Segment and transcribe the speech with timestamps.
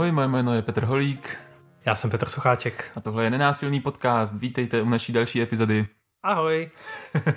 [0.00, 1.36] Ahoj, moje jméno je Petr Holík.
[1.84, 2.90] Já jsem Petr Socháček.
[2.96, 4.34] A tohle je Nenásilný podcast.
[4.34, 5.86] Vítejte u naší další epizody.
[6.22, 6.70] Ahoj.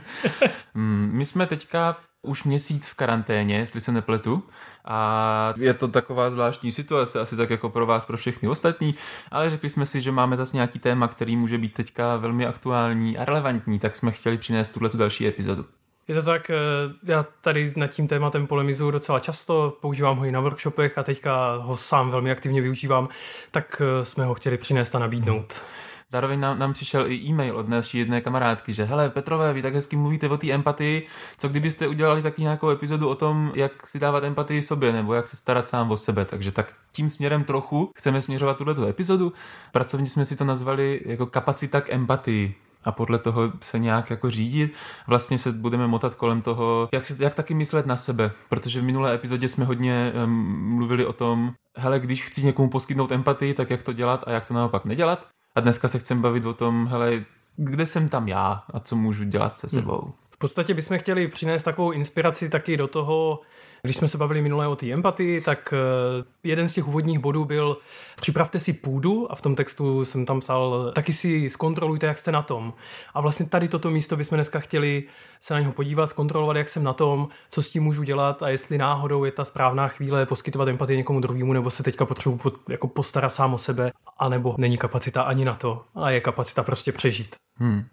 [0.74, 4.44] Mm, my jsme teďka už měsíc v karanténě, jestli se nepletu.
[4.86, 8.96] A je to taková zvláštní situace, asi tak jako pro vás, pro všechny ostatní,
[9.32, 13.18] ale řekli jsme si, že máme zase nějaký téma, který může být teďka velmi aktuální
[13.18, 15.66] a relevantní, tak jsme chtěli přinést tuhle tu další epizodu.
[16.08, 16.56] Je to tak, eh,
[17.04, 21.56] já tady nad tím tématem polemizuju docela často, používám ho i na workshopech a teďka
[21.56, 23.10] ho sám velmi aktivně využívám,
[23.52, 25.62] tak eh, jsme ho chtěli přinést a nabídnout.
[26.10, 29.74] Zároveň nám, nám přišel i e-mail od naší jedné kamarádky, že hele Petrové, vy tak
[29.74, 34.00] hezky mluvíte o té empatii, co kdybyste udělali taky nějakou epizodu o tom, jak si
[34.00, 36.26] dávat empatii sobě nebo jak se starat sám o sebe.
[36.26, 39.34] Takže tak tím směrem trochu chceme směřovat tuto epizodu.
[39.72, 44.30] Pracovně jsme si to nazvali jako kapacita k empatii a podle toho se nějak jako
[44.32, 44.74] řídit.
[45.08, 48.84] Vlastně se budeme motat kolem toho, jak, se, jak taky myslet na sebe, protože v
[48.84, 53.70] minulé epizodě jsme hodně um, mluvili o tom, hele, když chci někomu poskytnout empatii, tak
[53.70, 55.28] jak to dělat a jak to naopak nedělat.
[55.56, 57.24] A dneska se chcem bavit o tom, hele,
[57.56, 60.02] kde jsem tam já a co můžu dělat se sebou.
[60.02, 60.23] Hmm.
[60.44, 63.40] Podstatě bychom chtěli přinést takovou inspiraci taky do toho,
[63.82, 67.46] když jsme se bavili minule o té empatii, tak eh, jeden z těch úvodních bodů
[67.46, 67.78] byl
[68.16, 72.32] připravte si půdu a v tom textu jsem tam psal taky si zkontrolujte, jak jste
[72.32, 72.74] na tom.
[73.14, 75.04] A vlastně tady toto místo bychom dneska chtěli
[75.42, 78.50] se na něho podívat, zkontrolovat, jak jsem na tom, co s tím můžu dělat a
[78.50, 82.40] jestli náhodou je ta správná chvíle poskytovat empatii někomu druhému, nebo se teďka potřebuji
[82.70, 86.92] jako postarat sám o sebe, anebo není kapacita ani na to a je kapacita prostě
[86.92, 87.36] přežít.
[87.56, 87.84] Hmm.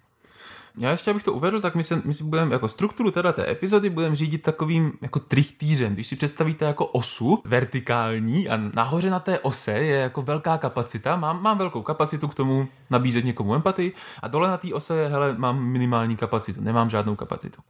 [0.78, 3.50] Já ještě, abych to uvedl, tak my, se, my si budeme jako strukturu teda té
[3.50, 5.94] epizody budeme řídit takovým jako trichtýřem.
[5.94, 11.16] Když si představíte jako osu vertikální a nahoře na té ose je jako velká kapacita,
[11.16, 15.34] mám, mám velkou kapacitu k tomu nabízet někomu empatii a dole na té ose hele,
[15.38, 17.62] mám minimální kapacitu, nemám žádnou kapacitu.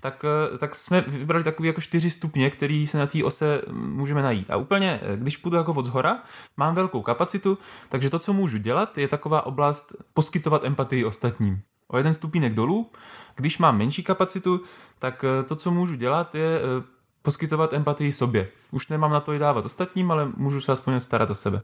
[0.00, 4.22] Tak, eh, tak jsme vybrali takový jako čtyři stupně, který se na té ose můžeme
[4.22, 4.50] najít.
[4.50, 6.22] A úplně, eh, když půjdu jako od zhora,
[6.56, 7.58] mám velkou kapacitu,
[7.88, 12.90] takže to, co můžu dělat, je taková oblast poskytovat empatii ostatním o jeden stupínek dolů.
[13.36, 14.60] Když mám menší kapacitu,
[14.98, 16.84] tak eh, to, co můžu dělat, je eh,
[17.22, 18.48] poskytovat empatii sobě.
[18.70, 21.62] Už nemám na to i dávat ostatním, ale můžu se aspoň starat o sebe.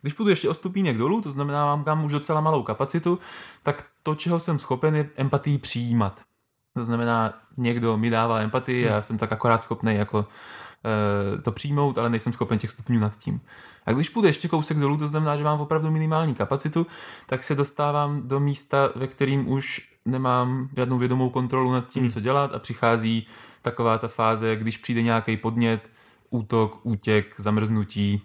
[0.00, 3.18] Když půjdu ještě o stupínek dolů, to znamená, mám kam už docela malou kapacitu,
[3.62, 6.20] tak to, čeho jsem schopen, je empatii přijímat.
[6.74, 10.26] To znamená, někdo mi dává empatii a já jsem tak akorát schopný jako
[11.42, 13.40] to přijmout, ale nejsem schopen těch stupňů nad tím.
[13.86, 16.86] A když půjdu ještě kousek dolů, to znamená, že mám opravdu minimální kapacitu,
[17.26, 22.10] tak se dostávám do místa, ve kterým už nemám žádnou vědomou kontrolu nad tím, hmm.
[22.10, 23.26] co dělat a přichází
[23.62, 25.80] taková ta fáze, když přijde nějaký podnět,
[26.30, 28.22] útok, útěk, zamrznutí,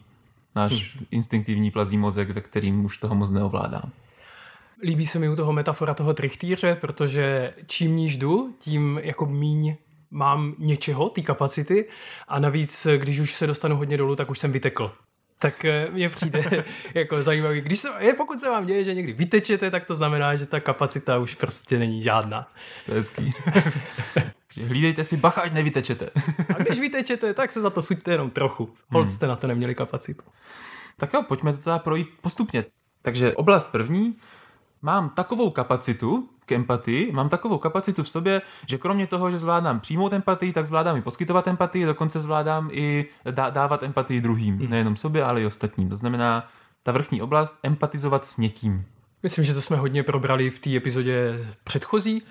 [0.55, 1.05] náš hmm.
[1.11, 3.91] instinktivní plazí mozek, ve kterým už toho moc neovládám.
[4.83, 9.75] Líbí se mi u toho metafora toho trichtýře, protože čím níž jdu, tím jako míň
[10.11, 11.89] mám něčeho, ty kapacity
[12.27, 14.91] a navíc, když už se dostanu hodně dolů, tak už jsem vytekl
[15.41, 16.63] tak eh, mně přijde
[16.93, 17.61] jako zajímavý.
[17.61, 20.59] Když se, je, pokud se vám děje, že někdy vytečete, tak to znamená, že ta
[20.59, 22.47] kapacita už prostě není žádná.
[22.85, 23.33] To je hezký.
[24.67, 26.09] Hlídejte si bacha, ať nevytečete.
[26.55, 28.73] A když vytečete, tak se za to suďte jenom trochu.
[28.89, 29.15] Hold hmm.
[29.15, 30.23] jste na to neměli kapacitu.
[30.97, 32.65] Tak jo, pojďme to teda projít postupně.
[33.01, 34.15] Takže oblast první,
[34.81, 39.79] mám takovou kapacitu k empatii, mám takovou kapacitu v sobě, že kromě toho, že zvládám
[39.79, 44.69] přijmout empatii, tak zvládám i poskytovat empatii, dokonce zvládám i dá, dávat empatii druhým, hmm.
[44.69, 45.89] nejenom sobě, ale i ostatním.
[45.89, 46.47] To znamená,
[46.83, 48.85] ta vrchní oblast, empatizovat s někým.
[49.23, 52.21] Myslím, že to jsme hodně probrali v té epizodě předchozí.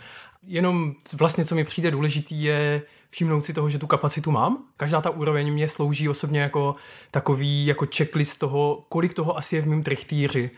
[0.43, 4.65] Jenom vlastně, co mi přijde důležitý, je všimnout si toho, že tu kapacitu mám.
[4.77, 6.77] Každá ta úroveň mě slouží osobně jako
[7.11, 10.51] takový jako checklist toho, kolik toho asi je v mém trichtýři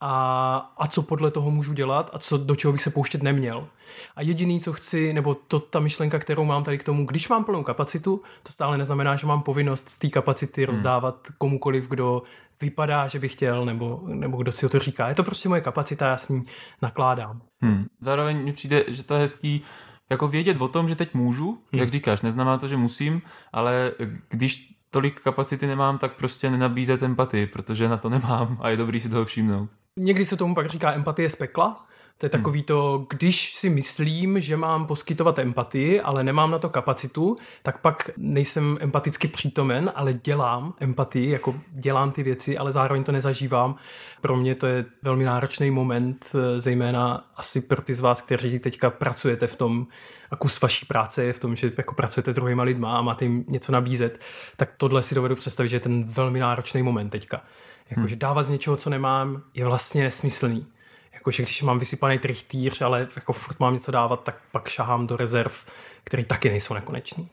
[0.00, 3.68] a, a co podle toho můžu dělat a co, do čeho bych se pouštět neměl.
[4.16, 7.44] A jediný, co chci, nebo to, ta myšlenka, kterou mám tady k tomu, když mám
[7.44, 10.70] plnou kapacitu, to stále neznamená, že mám povinnost z té kapacity hmm.
[10.70, 12.22] rozdávat komukoliv, kdo
[12.60, 15.08] vypadá, že by chtěl, nebo, nebo kdo si o to říká.
[15.08, 16.44] Je to prostě moje kapacita, já s ní
[16.82, 17.42] nakládám.
[17.60, 17.86] Hmm.
[18.00, 19.62] Zároveň mi přijde, že to je hezký,
[20.10, 21.80] jako vědět o tom, že teď můžu, hmm.
[21.80, 23.22] jak říkáš, neznamená to, že musím,
[23.52, 23.92] ale
[24.28, 29.00] když tolik kapacity nemám, tak prostě nenabízet empatii, protože na to nemám a je dobrý
[29.00, 29.70] si toho všimnout.
[29.98, 31.86] Někdy se tomu pak říká empatie z pekla.
[32.18, 32.42] To je hmm.
[32.42, 37.80] takový to, když si myslím, že mám poskytovat empatii, ale nemám na to kapacitu, tak
[37.80, 43.76] pak nejsem empaticky přítomen, ale dělám empatii, jako dělám ty věci, ale zároveň to nezažívám.
[44.20, 48.90] Pro mě to je velmi náročný moment, zejména asi pro ty z vás, kteří teďka
[48.90, 49.86] pracujete v tom,
[50.30, 53.24] a kus vaší práce je v tom, že jako pracujete s druhýma lidma a máte
[53.24, 54.20] jim něco nabízet,
[54.56, 57.42] tak tohle si dovedu představit, že je ten velmi náročný moment teďka.
[57.90, 58.18] Jakože hmm.
[58.18, 60.66] dávat z něčeho, co nemám, je vlastně nesmyslný.
[61.14, 65.16] Jakože když mám vysypaný trichtýř, ale jako furt mám něco dávat, tak pak šahám do
[65.16, 65.66] rezerv,
[66.04, 67.30] které taky nejsou nekonečný.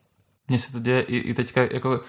[0.48, 2.02] Mně se to děje i, i teďka, jako,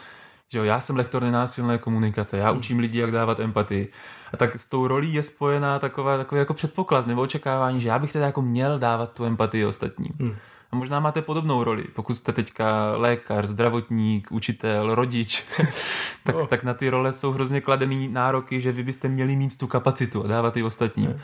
[0.48, 3.92] že jo, já jsem lektor nenásilné komunikace, já učím lidi, jak dávat empatii.
[4.32, 7.98] A tak s tou rolí je spojená taková, takový jako předpoklad nebo očekávání, že já
[7.98, 10.12] bych teda jako měl dávat tu empatii ostatním.
[10.20, 10.36] Hmm.
[10.74, 11.84] A možná máte podobnou roli.
[11.94, 15.44] Pokud jste teďka lékař, zdravotník, učitel, rodič,
[16.24, 16.46] tak, oh.
[16.46, 20.24] tak na ty role jsou hrozně kladený nároky, že vy byste měli mít tu kapacitu
[20.24, 21.06] a dávat i ostatním.
[21.06, 21.20] Hmm.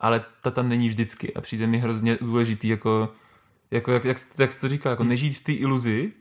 [0.00, 3.08] Ale ta tam není vždycky a přijde mi hrozně důležitý jako,
[3.70, 5.10] jako jak, jak, jak jsi to říkal, jako hmm.
[5.10, 6.12] nežít v té iluzi,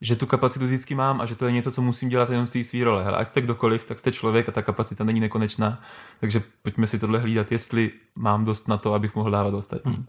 [0.00, 2.52] že tu kapacitu vždycky mám a že to je něco, co musím dělat jenom z
[2.52, 3.04] té své role.
[3.04, 5.82] Hele, ať jste kdokoliv, tak jste člověk a ta kapacita není nekonečná.
[6.20, 9.94] Takže pojďme si tohle hlídat, jestli mám dost na to, abych mohl dávat ostatním.
[9.94, 10.06] Hmm.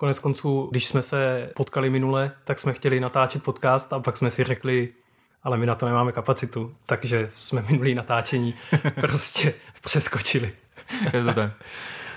[0.00, 4.30] Konec konců, když jsme se potkali minule, tak jsme chtěli natáčet podcast a pak jsme
[4.30, 4.88] si řekli,
[5.42, 8.54] ale my na to nemáme kapacitu, takže jsme minulý natáčení
[9.00, 10.52] prostě přeskočili.
[11.12, 11.52] Je to tak.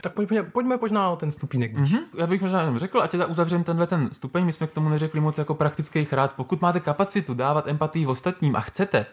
[0.02, 1.74] Tak pojďme, pojďme možná o ten stupínek.
[1.74, 2.00] Mm-hmm.
[2.18, 5.20] Já bych možná řekl, ať teda uzavřem tenhle ten stupeň, my jsme k tomu neřekli
[5.20, 6.34] moc jako praktický chrát.
[6.34, 9.06] Pokud máte kapacitu dávat empatii v ostatním a chcete,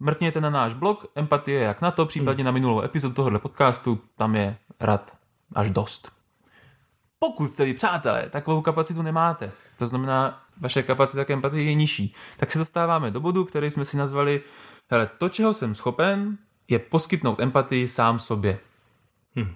[0.00, 2.46] mrkněte na náš blog Empatie jak na to, případně mm.
[2.46, 5.12] na minulou epizodu tohohle podcastu, tam je rad
[5.54, 6.19] až dost.
[7.24, 12.52] Pokud tedy, přátelé, takovou kapacitu nemáte, to znamená, vaše kapacita k empatii je nižší, tak
[12.52, 14.42] se dostáváme do bodu, který jsme si nazvali,
[14.90, 16.38] hele, to, čeho jsem schopen,
[16.68, 18.58] je poskytnout empatii sám sobě.
[19.36, 19.54] Hmm.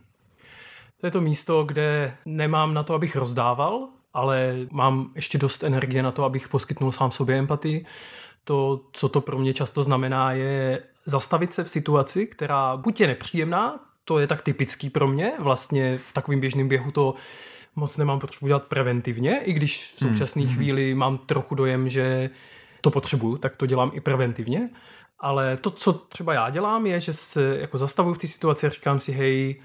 [1.01, 6.03] To je to místo, kde nemám na to, abych rozdával, ale mám ještě dost energie
[6.03, 7.87] na to, abych poskytnul sám sobě empatii.
[8.45, 13.07] To, co to pro mě často znamená, je zastavit se v situaci, která buď je
[13.07, 17.15] nepříjemná, to je tak typický pro mě, vlastně v takovém běžném běhu to
[17.77, 20.55] moc nemám potřebu dělat preventivně, i když v současné hmm.
[20.55, 22.31] chvíli mám trochu dojem, že
[22.81, 24.71] to potřebuju, tak to dělám i preventivně.
[25.19, 28.71] Ale to, co třeba já dělám, je, že se jako zastavuju v té situaci a
[28.71, 29.61] říkám si, hej,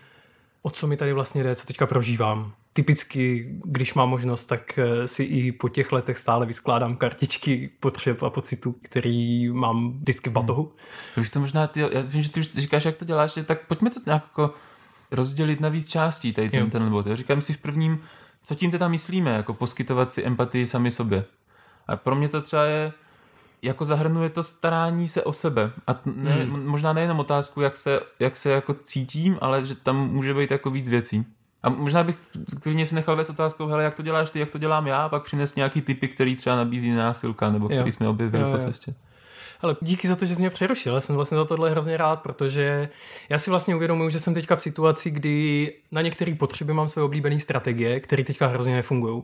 [0.61, 2.53] o co mi tady vlastně jde, co teďka prožívám.
[2.73, 8.23] Typicky, když mám možnost, tak eh, si i po těch letech stále vyskládám kartičky potřeb
[8.23, 10.73] a pocitů, který mám vždycky v batohu.
[11.15, 11.21] Hmm.
[11.21, 13.89] Už to možná, ty, já vím, že ty už říkáš, jak to děláš, tak pojďme
[13.89, 14.53] to nějak jako
[15.11, 17.07] rozdělit na víc částí, tady ten, ten bod.
[17.07, 18.01] Já říkám si v prvním,
[18.43, 21.25] co tím teda myslíme, jako poskytovat si empatii sami sobě.
[21.87, 22.93] A pro mě to třeba je,
[23.61, 25.71] jako zahrnuje to starání se o sebe.
[25.87, 26.65] A ne, hmm.
[26.65, 30.69] možná nejenom otázku, jak se, jak se jako cítím, ale že tam může být jako
[30.69, 31.25] víc věcí.
[31.63, 32.15] A možná bych
[32.61, 35.09] klidně si nechal vést otázkou, hele, jak to děláš ty, jak to dělám já, a
[35.09, 37.91] pak přines nějaký typy, který třeba nabízí násilka, nebo který jo.
[37.91, 38.91] jsme objevili jo, po cestě.
[38.91, 39.08] Jo.
[39.61, 40.95] Ale díky za to, že jsi mě přerušil.
[40.95, 42.89] Já jsem vlastně za tohle hrozně rád, protože
[43.29, 47.03] já si vlastně uvědomuji, že jsem teďka v situaci, kdy na některé potřeby mám své
[47.03, 49.23] oblíbené strategie, které teďka hrozně nefungují.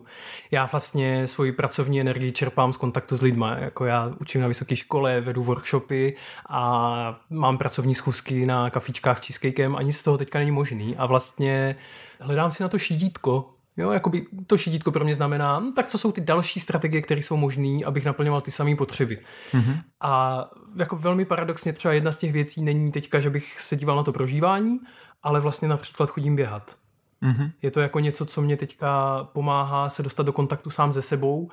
[0.51, 3.45] Já vlastně svoji pracovní energii čerpám z kontaktu s lidmi.
[3.57, 6.15] Jako já učím na vysoké škole, vedu workshopy
[6.49, 10.95] a mám pracovní schůzky na kafičkách s cheesecakem a nic z toho teďka není možný.
[10.97, 11.75] A vlastně
[12.19, 15.97] hledám si na to šidítko, Jo, jakoby to šidítko pro mě znamená, no, tak co
[15.97, 19.19] jsou ty další strategie, které jsou možné, abych naplňoval ty samé potřeby.
[19.51, 19.81] Mm-hmm.
[20.01, 20.45] A
[20.75, 24.03] jako velmi paradoxně třeba jedna z těch věcí není teďka, že bych se díval na
[24.03, 24.79] to prožívání,
[25.23, 26.75] ale vlastně například chodím běhat.
[27.23, 27.51] Mm-hmm.
[27.61, 31.49] Je to jako něco, co mě teďka pomáhá se dostat do kontaktu sám se sebou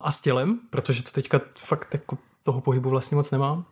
[0.00, 3.64] a s tělem, protože to teďka fakt jako toho pohybu vlastně moc nemám.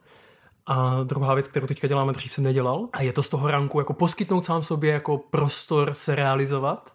[0.67, 3.79] A druhá věc, kterou teďka děláme, dřív jsem nedělal, a je to z toho ranku
[3.79, 6.93] jako poskytnout sám sobě jako prostor se realizovat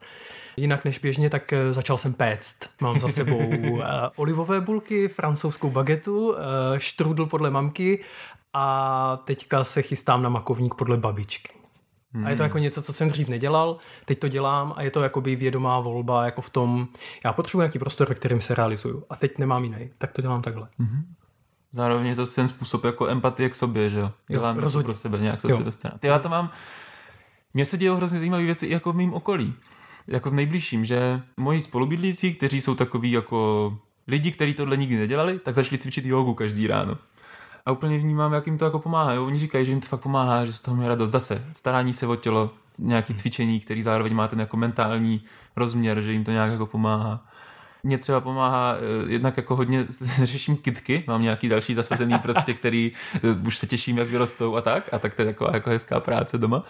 [0.58, 2.70] Jinak než běžně, tak eh, začal jsem péct.
[2.82, 3.82] Mám za sebou uh,
[4.16, 6.38] olivové bulky, francouzskou bagetu, uh,
[6.78, 8.04] štrudl podle mamky
[8.54, 11.54] a teďka se chystám na makovník podle babičky.
[12.14, 12.26] Hmm.
[12.26, 12.50] A je to hmm.
[12.50, 16.26] jako něco, co jsem dřív nedělal, teď to dělám a je to jakoby vědomá volba,
[16.26, 16.88] jako v tom,
[17.26, 20.42] já potřebuji nějaký prostor, ve kterém se realizuju a teď nemám jiný, tak to dělám
[20.42, 20.68] takhle.
[20.80, 21.04] Hmm.
[21.72, 24.12] Zároveň je to svým způsob jako empatie k sobě, že jo?
[24.28, 25.64] Dělám jo, pro sebe, nějak se jo.
[25.64, 26.00] dostane.
[26.02, 26.52] já to mám,
[27.54, 29.56] mně se dějou hrozně zajímavé věci i jako v mým okolí
[30.08, 35.40] jako v nejbližším, že moji spolubydlící, kteří jsou takový jako lidi, kteří tohle nikdy nedělali,
[35.40, 36.98] tak začali cvičit jogu každý ráno.
[37.66, 39.14] A úplně vnímám, jak jim to jako pomáhá.
[39.14, 39.26] Jo?
[39.26, 41.12] Oni říkají, že jim to fakt pomáhá, že z toho mají radost.
[41.12, 45.22] Zase starání se o tělo, nějaký cvičení, který zároveň má ten jako mentální
[45.56, 47.26] rozměr, že jim to nějak jako pomáhá.
[47.84, 49.88] Mně třeba pomáhá, eh, jednak jako hodně
[50.24, 54.62] řeším kitky, mám nějaký další zasazený prostě, který eh, už se těším, jak vyrostou a
[54.62, 56.64] tak, a tak to je taková jako hezká práce doma.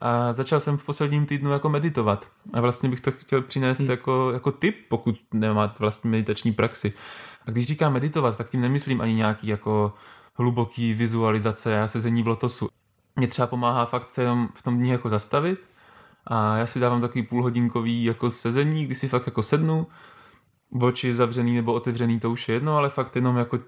[0.00, 2.26] A začal jsem v posledním týdnu jako meditovat.
[2.52, 3.90] A vlastně bych to chtěl přinést hmm.
[3.90, 6.92] jako, jako tip, pokud nemáte vlastní meditační praxi.
[7.46, 9.94] A když říkám meditovat, tak tím nemyslím ani nějaký jako
[10.34, 12.68] hluboký vizualizace a sezení v lotosu.
[13.16, 15.58] Mně třeba pomáhá fakt se jenom v tom dní jako zastavit
[16.26, 19.86] a já si dávám takový půlhodinkový jako sezení, kdy si fakt jako sednu,
[20.80, 23.58] oči zavřený nebo otevřený, to už je jedno, ale fakt jenom jako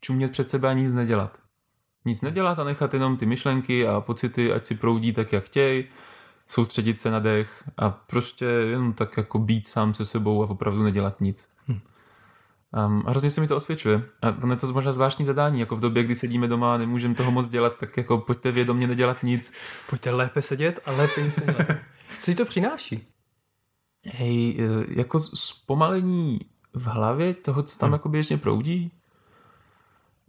[0.00, 1.41] čumět před sebe a nic nedělat
[2.04, 5.84] nic nedělat a nechat jenom ty myšlenky a pocity, ať si proudí tak, jak chtějí,
[6.48, 10.82] soustředit se na dech a prostě jenom tak jako být sám se sebou a opravdu
[10.82, 11.48] nedělat nic.
[11.68, 11.80] Hm.
[12.86, 14.02] Um, a hrozně se mi to osvědčuje.
[14.22, 17.30] A mě to možná zvláštní zadání, jako v době, kdy sedíme doma a nemůžeme toho
[17.30, 19.54] moc dělat, tak jako pojďte vědomě nedělat nic.
[19.90, 21.66] Pojďte lépe sedět a lépe nic nedělat.
[22.18, 23.06] Co ti to přináší?
[24.04, 26.40] Hej, eh, jako zpomalení
[26.74, 27.92] v hlavě toho, co tam hmm.
[27.92, 28.92] jako běžně proudí.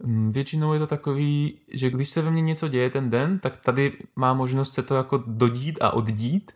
[0.02, 3.60] Mm, většinou je to takový, že když se ve mně něco děje ten den, tak
[3.60, 6.52] tady má možnost se to jako dodít a oddít.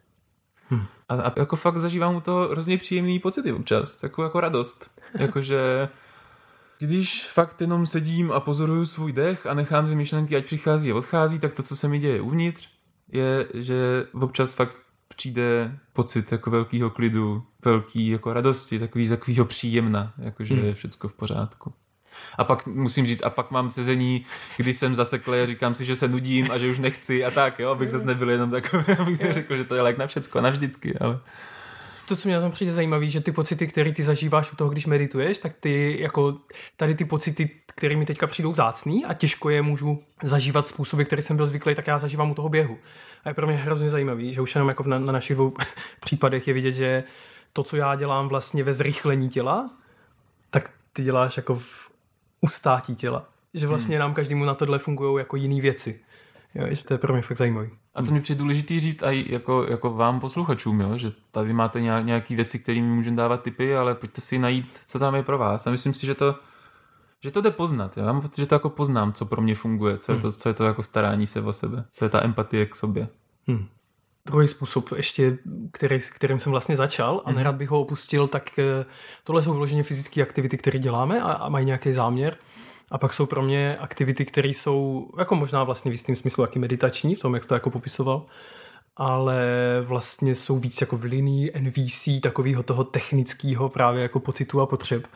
[0.69, 0.85] Hmm.
[1.09, 4.91] A, a jako fakt zažívám u toho hrozně příjemný pocity občas, takovou jako radost.
[5.19, 5.89] Jakože
[6.79, 10.97] když fakt jenom sedím a pozoruju svůj dech a nechám si myšlenky, ať přichází a
[10.97, 12.69] odchází, tak to, co se mi děje uvnitř,
[13.13, 14.77] je, že občas fakt
[15.09, 20.65] přijde pocit jako velkého klidu, velký jako radosti, takový takovýho příjemna, jakože hmm.
[20.65, 21.73] je všechno v pořádku.
[22.39, 25.97] A pak musím říct, a pak mám sezení, když jsem zaseklý a říkám si, že
[25.97, 29.33] se nudím a že už nechci a tak, jo, abych zase nebyl jenom takový, abych
[29.33, 31.21] řekl, že to je lék na všecko, na vždycky, ale
[32.09, 34.71] to, co mě na tom přijde zajímavé, že ty pocity, které ty zažíváš u toho,
[34.71, 36.37] když medituješ, tak ty jako
[36.77, 41.23] tady ty pocity, které mi teďka přijdou vzácný a těžko je můžu zažívat způsoby, který
[41.23, 42.79] jsem byl zvyklý, tak já zažívám u toho běhu.
[43.25, 45.55] A je pro mě hrozně zajímavý, že už jenom jako na, na našich dvou
[46.01, 47.05] případech je vidět, že
[47.53, 49.71] to, co já dělám vlastně ve zrychlení těla,
[50.51, 51.88] tak ty děláš jako v
[52.41, 53.29] ustátí těla.
[53.55, 54.01] Že vlastně hmm.
[54.01, 56.01] nám každému na tohle fungují jako jiné věci.
[56.55, 57.71] Jo, že to je pro mě fakt zajímavý.
[57.95, 60.99] A to mě přijde důležitý říct i jako, jako vám posluchačům, jo?
[60.99, 65.15] že tady máte nějaké věci, kterými můžeme dávat tipy, ale pojďte si najít, co tam
[65.15, 65.67] je pro vás.
[65.67, 66.35] A myslím si, že to,
[67.23, 67.97] že to jde poznat.
[67.97, 68.05] Jo?
[68.05, 70.23] Já mám pocit, že to jako poznám, co pro mě funguje, co je, hmm.
[70.23, 73.09] to, co je to jako starání se o sebe, co je ta empatie k sobě.
[73.47, 73.69] Hmm.
[74.29, 75.39] Druhý způsob, ještě,
[75.73, 77.39] který, kterým jsem vlastně začal a hmm.
[77.39, 78.85] nerad bych ho opustil, tak eh,
[79.25, 82.37] tohle jsou vyloženě fyzické aktivity, které děláme a, a mají nějaký záměr.
[82.91, 86.59] A pak jsou pro mě aktivity, které jsou jako možná vlastně v jistém smyslu jaký
[86.59, 88.27] meditační, v tom, jak to jako popisoval,
[88.97, 89.45] ale
[89.83, 95.07] vlastně jsou víc jako v linii NVC, takového toho technického právě jako pocitu a potřeb.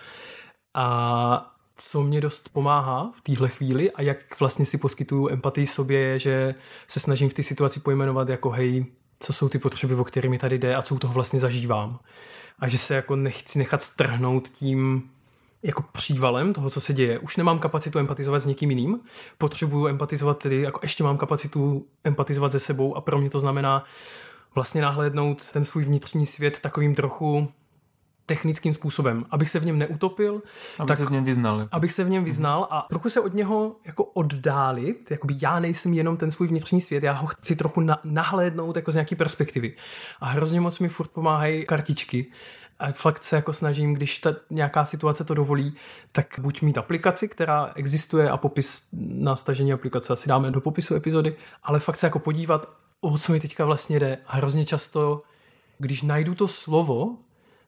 [0.74, 5.98] A co mě dost pomáhá v téhle chvíli a jak vlastně si poskytuju empatii sobě,
[5.98, 6.54] je, že
[6.88, 8.86] se snažím v té situaci pojmenovat jako hej,
[9.22, 11.98] co jsou ty potřeby, o které mi tady jde a co u toho vlastně zažívám.
[12.58, 15.10] A že se jako nechci nechat strhnout tím
[15.62, 17.18] jako přívalem toho, co se děje.
[17.18, 19.00] Už nemám kapacitu empatizovat s někým jiným,
[19.38, 23.84] potřebuju empatizovat tedy, jako ještě mám kapacitu empatizovat se sebou a pro mě to znamená
[24.54, 27.48] vlastně nahlédnout ten svůj vnitřní svět takovým trochu
[28.32, 30.42] technickým způsobem, abych se v něm neutopil.
[30.78, 31.68] Abych tak, se v něm vyznal.
[31.72, 35.94] Abych se v něm vyznal a trochu se od něho jako oddálit, jakoby já nejsem
[35.94, 39.76] jenom ten svůj vnitřní svět, já ho chci trochu na, nahlédnout jako z nějaký perspektivy.
[40.20, 42.26] A hrozně moc mi furt pomáhají kartičky,
[42.78, 45.74] a fakt se jako snažím, když ta nějaká situace to dovolí,
[46.12, 50.94] tak buď mít aplikaci, která existuje a popis na stažení aplikace asi dáme do popisu
[50.94, 52.68] epizody, ale fakt se jako podívat,
[53.00, 54.18] o co mi teďka vlastně jde.
[54.26, 55.22] A hrozně často,
[55.78, 57.16] když najdu to slovo,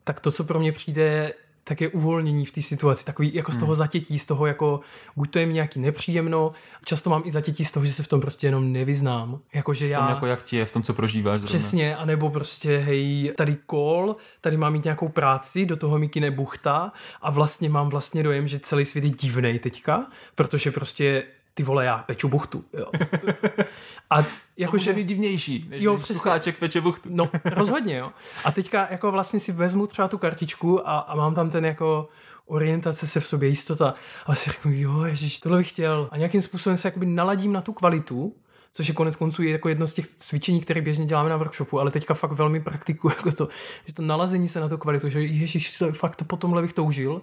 [0.04, 1.32] tak to, co pro mě přijde,
[1.64, 3.74] tak je uvolnění v té situaci, takový jako z toho hmm.
[3.74, 4.80] zatětí, z toho jako,
[5.16, 6.52] buď to je mi nějaký nepříjemno,
[6.84, 9.38] často mám i zatětí z toho, že se v tom prostě jenom nevyznám.
[9.54, 11.40] Jako, že v tom já, jako jak ti je, v tom, co prožíváš.
[11.40, 11.58] Zrovna.
[11.58, 16.30] Přesně, anebo prostě, hej, tady kol, tady mám mít nějakou práci, do toho mi kine
[16.30, 16.92] buchta
[17.22, 21.84] a vlastně mám vlastně dojem, že celý svět je divnej teďka, protože prostě ty vole,
[21.84, 22.64] já peču buchtu.
[22.72, 22.86] Jo.
[24.10, 24.24] A
[24.56, 26.14] jakože být divnější, než jo, přesně.
[26.14, 27.08] slucháček peče buchtu.
[27.12, 28.12] No, rozhodně, jo.
[28.44, 32.08] A teďka jako vlastně si vezmu třeba tu kartičku a, a mám tam ten jako
[32.46, 33.94] orientace se v sobě, jistota.
[34.26, 36.08] A si řeknu, jo, ježiš, tohle bych chtěl.
[36.10, 38.36] A nějakým způsobem se jakoby naladím na tu kvalitu,
[38.72, 41.90] což je konec konců jako jedno z těch cvičení, které běžně děláme na workshopu, ale
[41.90, 43.48] teďka fakt velmi praktiku, jako to,
[43.86, 47.22] že to nalazení se na tu kvalitu, že ježiš, fakt to potom bych toužil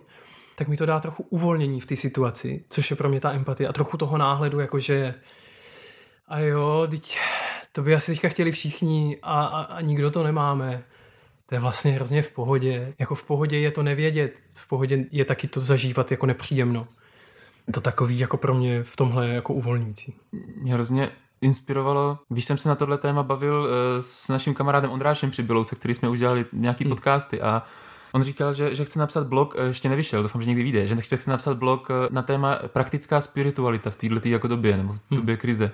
[0.62, 3.68] tak mi to dá trochu uvolnění v té situaci, což je pro mě ta empatie
[3.68, 5.14] a trochu toho náhledu, jakože
[6.28, 7.20] a jo, teď
[7.72, 10.84] to by asi teďka chtěli všichni a, a, a nikdo to nemáme.
[11.46, 12.94] To je vlastně hrozně v pohodě.
[13.00, 16.88] Jako v pohodě je to nevědět, v pohodě je taky to zažívat jako nepříjemno.
[17.74, 20.16] To takový jako pro mě v tomhle jako uvolňující.
[20.62, 21.10] Mě hrozně
[21.42, 25.76] inspirovalo, když jsem se na tohle téma bavil eh, s naším kamarádem Ondrášem Přibylou, se
[25.76, 26.96] kterým jsme už dělali nějaký hmm.
[26.96, 27.64] podcasty a
[28.12, 31.02] On říkal, že, že chce napsat blog, eh, ještě nevyšel, doufám, že někdy vyjde, že
[31.02, 35.00] chce, chce napsat blog eh, na téma praktická spiritualita v této jako době, nebo v
[35.12, 35.20] hmm.
[35.20, 35.42] době hmm.
[35.42, 35.72] krize.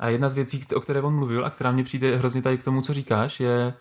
[0.00, 2.62] A jedna z věcí, o které on mluvil a která mě přijde hrozně tady k
[2.62, 3.74] tomu, co říkáš, je,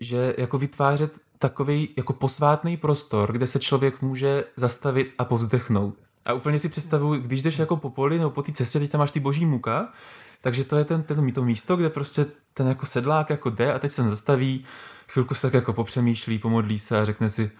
[0.00, 5.94] že jako vytvářet takový jako posvátný prostor, kde se člověk může zastavit a povzdechnout.
[6.24, 8.98] A úplně si představuji, když jdeš jako po poli nebo po té cestě, teď tam
[8.98, 9.92] máš ty boží muka,
[10.40, 13.78] takže to je ten, ten, to místo, kde prostě ten jako sedlák jako jde a
[13.78, 14.64] teď se zastaví,
[15.08, 17.50] chvilku se tak jako popřemýšlí, pomodlí se a řekne si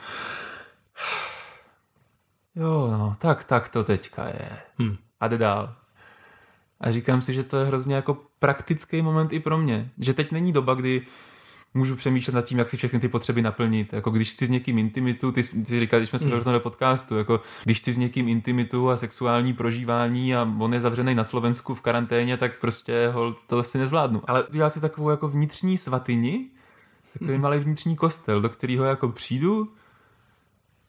[2.57, 4.59] jo, no, tak, tak to teďka je.
[4.79, 4.97] Hmm.
[5.21, 5.75] A jde dál.
[6.81, 9.91] A říkám si, že to je hrozně jako praktický moment i pro mě.
[9.99, 11.07] Že teď není doba, kdy
[11.75, 13.93] můžu přemýšlet nad tím, jak si všechny ty potřeby naplnit.
[13.93, 16.43] Jako když chci s někým intimitu, ty, ty říkal, když jsme se mm.
[16.53, 21.15] na podcastu, jako když chci s někým intimitu a sexuální prožívání a on je zavřený
[21.15, 24.23] na Slovensku v karanténě, tak prostě hol, to asi nezvládnu.
[24.27, 26.47] Ale udělat si takovou jako vnitřní svatyni,
[27.19, 27.43] takový mm.
[27.43, 29.73] malý vnitřní kostel, do kterého jako přijdu,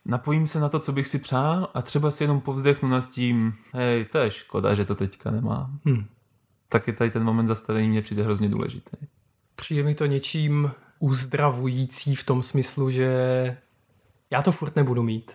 [0.05, 3.53] napojím se na to, co bych si přál a třeba si jenom povzdechnu nad tím,
[3.73, 5.79] hej, to je škoda, že to teďka nemám.
[5.85, 6.05] Hmm.
[6.87, 8.97] je tady ten moment zastavení mě přijde hrozně důležitý.
[9.55, 13.07] Přijde mi to něčím uzdravující v tom smyslu, že
[14.31, 15.31] já to furt nebudu mít.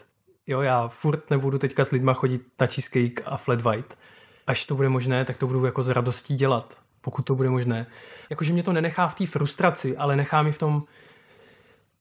[0.46, 3.98] Jo, já furt nebudu teďka s lidma chodit na cheesecake a flat white.
[4.46, 7.86] Až to bude možné, tak to budu jako s radostí dělat, pokud to bude možné.
[8.30, 10.84] Jakože mě to nenechá v té frustraci, ale nechá mi v tom,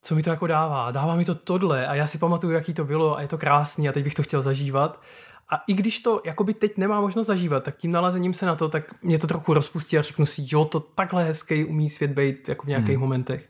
[0.02, 0.90] co mi to jako dává.
[0.90, 3.88] Dává mi to tohle a já si pamatuju, jaký to bylo a je to krásný
[3.88, 5.00] a teď bych to chtěl zažívat.
[5.48, 8.68] A i když to jakoby teď nemá možnost zažívat, tak tím nalazením se na to,
[8.68, 12.48] tak mě to trochu rozpustí a řeknu si, jo, to takhle hezký umí svět být
[12.48, 13.00] jako v nějakých hmm.
[13.00, 13.48] momentech.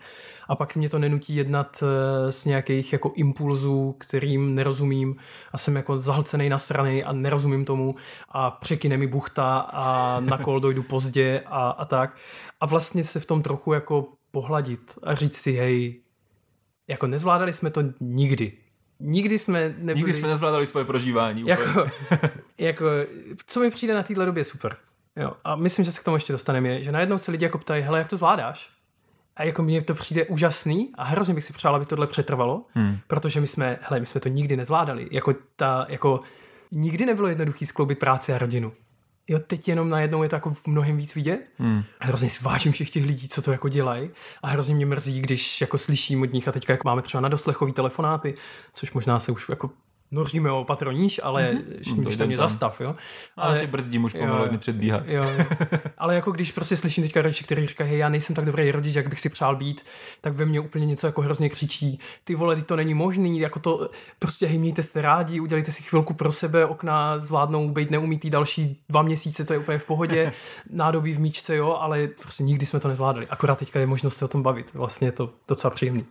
[0.48, 5.16] A pak mě to nenutí jednat eh, z nějakých jako impulzů, kterým nerozumím
[5.52, 7.94] a jsem jako zahlcený na strany a nerozumím tomu
[8.28, 12.16] a překyne mi buchta a na kol dojdu pozdě a, a tak.
[12.60, 16.00] A vlastně se v tom trochu jako pohladit a říct si, hej,
[16.88, 18.52] jako nezvládali jsme to nikdy.
[19.00, 19.94] Nikdy jsme nebyli...
[19.94, 21.46] Nikdy jsme nezvládali svoje prožívání.
[21.46, 21.86] Jako,
[22.58, 22.86] jako,
[23.46, 24.76] co mi přijde na téhle době super.
[25.16, 25.32] Jo.
[25.44, 27.82] A myslím, že se k tomu ještě dostaneme, je, že najednou se lidi jako ptají,
[27.82, 28.70] hele, jak to zvládáš?
[29.36, 32.98] A jako mně to přijde úžasný a hrozně bych si přál, aby tohle přetrvalo, hmm.
[33.06, 35.08] protože my jsme, hele, my jsme to nikdy nezvládali.
[35.10, 36.20] Jako ta, jako
[36.70, 38.72] nikdy nebylo jednoduché skloubit práci a rodinu
[39.28, 41.50] jo, teď jenom najednou je to jako v mnohem víc vidět.
[41.58, 41.82] Hmm.
[42.00, 44.10] Hrozně si vážím všech těch lidí, co to jako dělají
[44.42, 47.28] a hrozně mě mrzí, když jako slyším od nich a teďka jako máme třeba na
[47.28, 48.34] doslechový telefonáty,
[48.74, 49.70] což možná se už jako
[50.12, 52.02] noříme o patroníž, ale mm-hmm.
[52.02, 52.94] když to mě zastav, jo.
[53.36, 54.88] Ale tě brzdím už pomalu, mě.
[54.88, 55.46] Jo, jo.
[55.98, 58.94] ale jako když prostě slyším teďka rodiče, který říká, hej, já nejsem tak dobrý rodič,
[58.94, 59.84] jak bych si přál být,
[60.20, 63.90] tak ve mně úplně něco jako hrozně křičí, ty vole, to není možný, jako to,
[64.18, 68.80] prostě hej, mějte se rádi, udělejte si chvilku pro sebe, okna zvládnou být neumítý další
[68.88, 70.32] dva měsíce, to je úplně v pohodě,
[70.70, 73.28] nádobí v míčce, jo, ale prostě nikdy jsme to nezvládali.
[73.28, 76.04] Akorát teďka je možnost se o tom bavit, vlastně je to docela příjemný.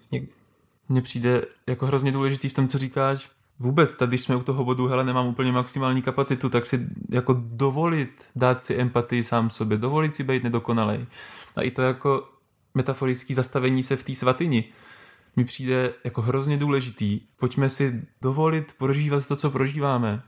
[0.90, 3.30] Mně přijde jako hrozně důležitý v tom, co říkáš,
[3.62, 7.36] vůbec, tady když jsme u toho bodu, hele, nemám úplně maximální kapacitu, tak si jako
[7.40, 11.06] dovolit dát si empatii sám sobě, dovolit si být nedokonalej.
[11.56, 12.30] A i to jako
[12.74, 14.64] metaforické zastavení se v té svatyni
[15.36, 17.20] mi přijde jako hrozně důležitý.
[17.40, 20.22] Pojďme si dovolit prožívat to, co prožíváme.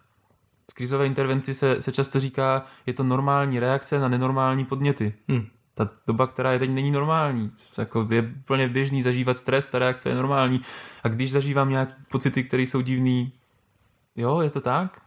[0.72, 5.14] V krizové intervenci se, se často říká, je to normální reakce na nenormální podněty.
[5.30, 5.48] Hmm.
[5.76, 7.52] Ta doba, která je teď, není normální.
[7.78, 10.62] Jako je úplně běžný zažívat stres, ta reakce je normální.
[11.04, 13.34] A když zažívám nějaké pocity, které jsou divný,
[14.16, 15.02] jo, je to tak?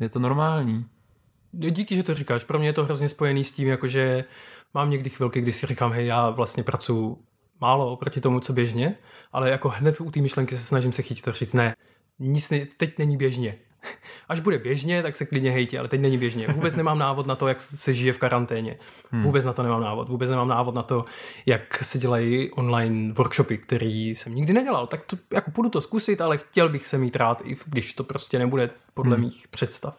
[0.00, 0.86] Je to normální.
[1.52, 2.44] Díky, že to říkáš.
[2.44, 4.24] Pro mě je to hrozně spojený s tím, jakože
[4.74, 7.18] mám někdy chvilky, kdy si říkám, hej, já vlastně pracuji
[7.60, 8.96] málo oproti tomu, co běžně,
[9.32, 11.76] ale jako hned u té myšlenky se snažím se chytit to říct, ne,
[12.18, 13.58] nic ne, teď není běžně.
[14.28, 16.46] Až bude běžně, tak se klidně hejtě, ale teď není běžně.
[16.48, 18.78] Vůbec nemám návod na to, jak se žije v karanténě.
[19.10, 19.22] Hmm.
[19.22, 20.08] Vůbec na to nemám návod.
[20.08, 21.04] Vůbec nemám návod na to,
[21.46, 24.86] jak se dělají online workshopy, který jsem nikdy nedělal.
[24.86, 28.04] Tak to, jako půjdu to zkusit, ale chtěl bych se mít rád, i když to
[28.04, 29.24] prostě nebude podle hmm.
[29.24, 29.96] mých představ.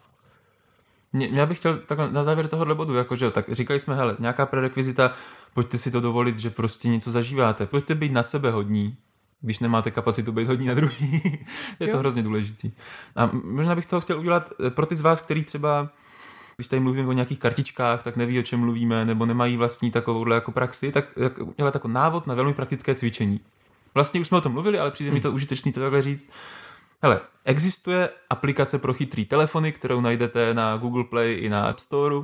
[1.13, 5.13] Já bych chtěl takhle na závěr tohohle bodu, jakože tak říkali jsme, hele, nějaká prerekvizita,
[5.53, 8.97] pojďte si to dovolit, že prostě něco zažíváte, pojďte být na sebe hodní,
[9.41, 11.21] když nemáte kapacitu být hodní na druhý.
[11.79, 11.91] je jo.
[11.91, 12.71] to hrozně důležitý.
[13.15, 15.89] A možná bych toho chtěl udělat eh, pro ty z vás, který třeba
[16.55, 20.35] když tady mluvím o nějakých kartičkách, tak neví, o čem mluvíme, nebo nemají vlastní takovouhle
[20.35, 21.05] jako praxi, tak
[21.39, 23.39] udělat jako návod na velmi praktické cvičení.
[23.93, 25.13] Vlastně už jsme o tom mluvili, ale přijde hmm.
[25.15, 26.33] mi to užitečný to takhle říct.
[27.01, 32.15] Hele, existuje aplikace pro chytrý telefony, kterou najdete na Google Play i na App Store.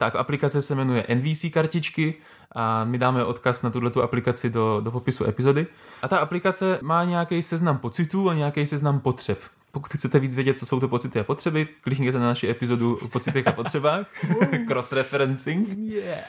[0.00, 2.14] Tak aplikace se jmenuje NVC kartičky
[2.52, 5.66] a my dáme odkaz na tuto aplikaci do, do popisu epizody.
[6.02, 9.38] A ta aplikace má nějaký seznam pocitů a nějaký seznam potřeb.
[9.72, 13.08] Pokud chcete víc vědět, co jsou to pocity a potřeby, klikněte na naši epizodu o
[13.08, 14.06] pocitech a potřebách.
[14.68, 15.78] Cross-referencing.
[15.78, 16.24] Yeah.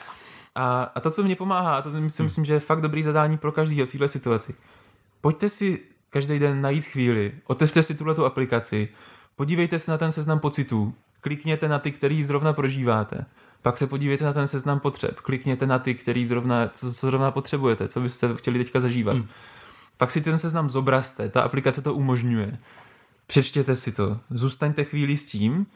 [0.54, 3.38] A, a to, co mě pomáhá, a to si myslím, že je fakt dobrý zadání
[3.38, 4.54] pro každý v této situaci.
[5.20, 5.80] Pojďte si
[6.10, 8.88] každý den najít chvíli, otevřte si tuhle aplikaci,
[9.36, 13.26] podívejte se na ten seznam pocitů, klikněte na ty, který zrovna prožíváte
[13.62, 17.30] pak se podívejte na ten seznam potřeb, klikněte na ty, který zrovna, co, co zrovna
[17.30, 19.16] potřebujete, co byste chtěli teďka zažívat.
[19.16, 19.28] Hmm.
[19.96, 22.58] Pak si ten seznam zobrazte, ta aplikace to umožňuje.
[23.26, 25.66] Přečtěte si to, zůstaňte chvíli s tím,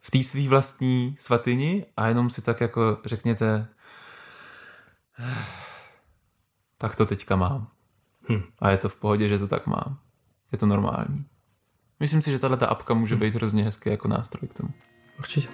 [0.00, 3.68] v té svý vlastní svatyni a jenom si tak jako řekněte,
[6.78, 7.68] tak to teďka mám.
[8.28, 8.42] Hm.
[8.58, 9.98] A je to v pohodě, že to tak mám.
[10.52, 11.24] Je to normální.
[12.00, 13.18] Myslím si, že tahle apka může hm.
[13.18, 14.70] být hrozně hezký jako nástroj k tomu.
[15.18, 15.48] Určitě.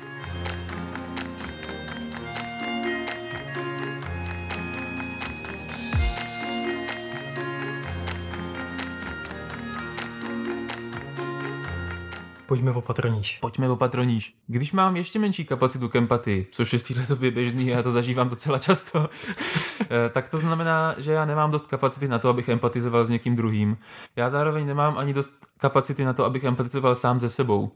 [12.46, 13.38] Pojďme opatrníš.
[13.40, 14.34] Pojďme opatrníš.
[14.46, 17.90] Když mám ještě menší kapacitu k empatii, což je v této době běžný, já to
[17.90, 19.08] zažívám docela často,
[19.80, 23.36] eh, tak to znamená, že já nemám dost kapacity na to, abych empatizoval s někým
[23.36, 23.78] druhým.
[24.16, 27.70] Já zároveň nemám ani dost kapacity na to, abych empatizoval sám ze sebou.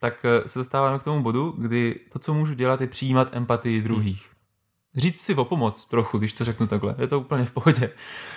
[0.00, 3.82] Tak eh, se dostáváme k tomu bodu, kdy to, co můžu dělat, je přijímat empatii
[3.82, 4.26] druhých.
[4.96, 6.94] Říct si o pomoc trochu, když to řeknu takhle.
[6.98, 7.90] Je to úplně v pohodě.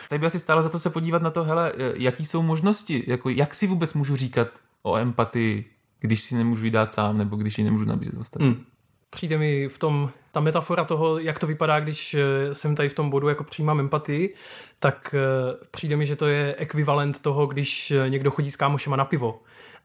[0.10, 3.04] Tady by asi stálo za to se podívat na to, hele, eh, jaký jsou možnosti,
[3.08, 4.48] jako jak si vůbec můžu říkat
[4.84, 8.54] o empatii když si nemůžu ji dát sám, nebo když ji nemůžu nabízet ostatním.
[8.54, 8.66] Hmm.
[9.10, 12.94] Přijde mi v tom, ta metafora toho, jak to vypadá, když eh, jsem tady v
[12.94, 14.36] tom bodu jako přijímám empatii,
[14.80, 18.96] tak eh, přijde mi, že to je ekvivalent toho, když eh, někdo chodí s kámošema
[18.96, 19.42] na pivo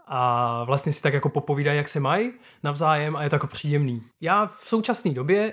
[0.07, 4.03] a vlastně si tak jako popovídají, jak se mají navzájem a je to jako příjemný.
[4.21, 5.53] Já v současné době,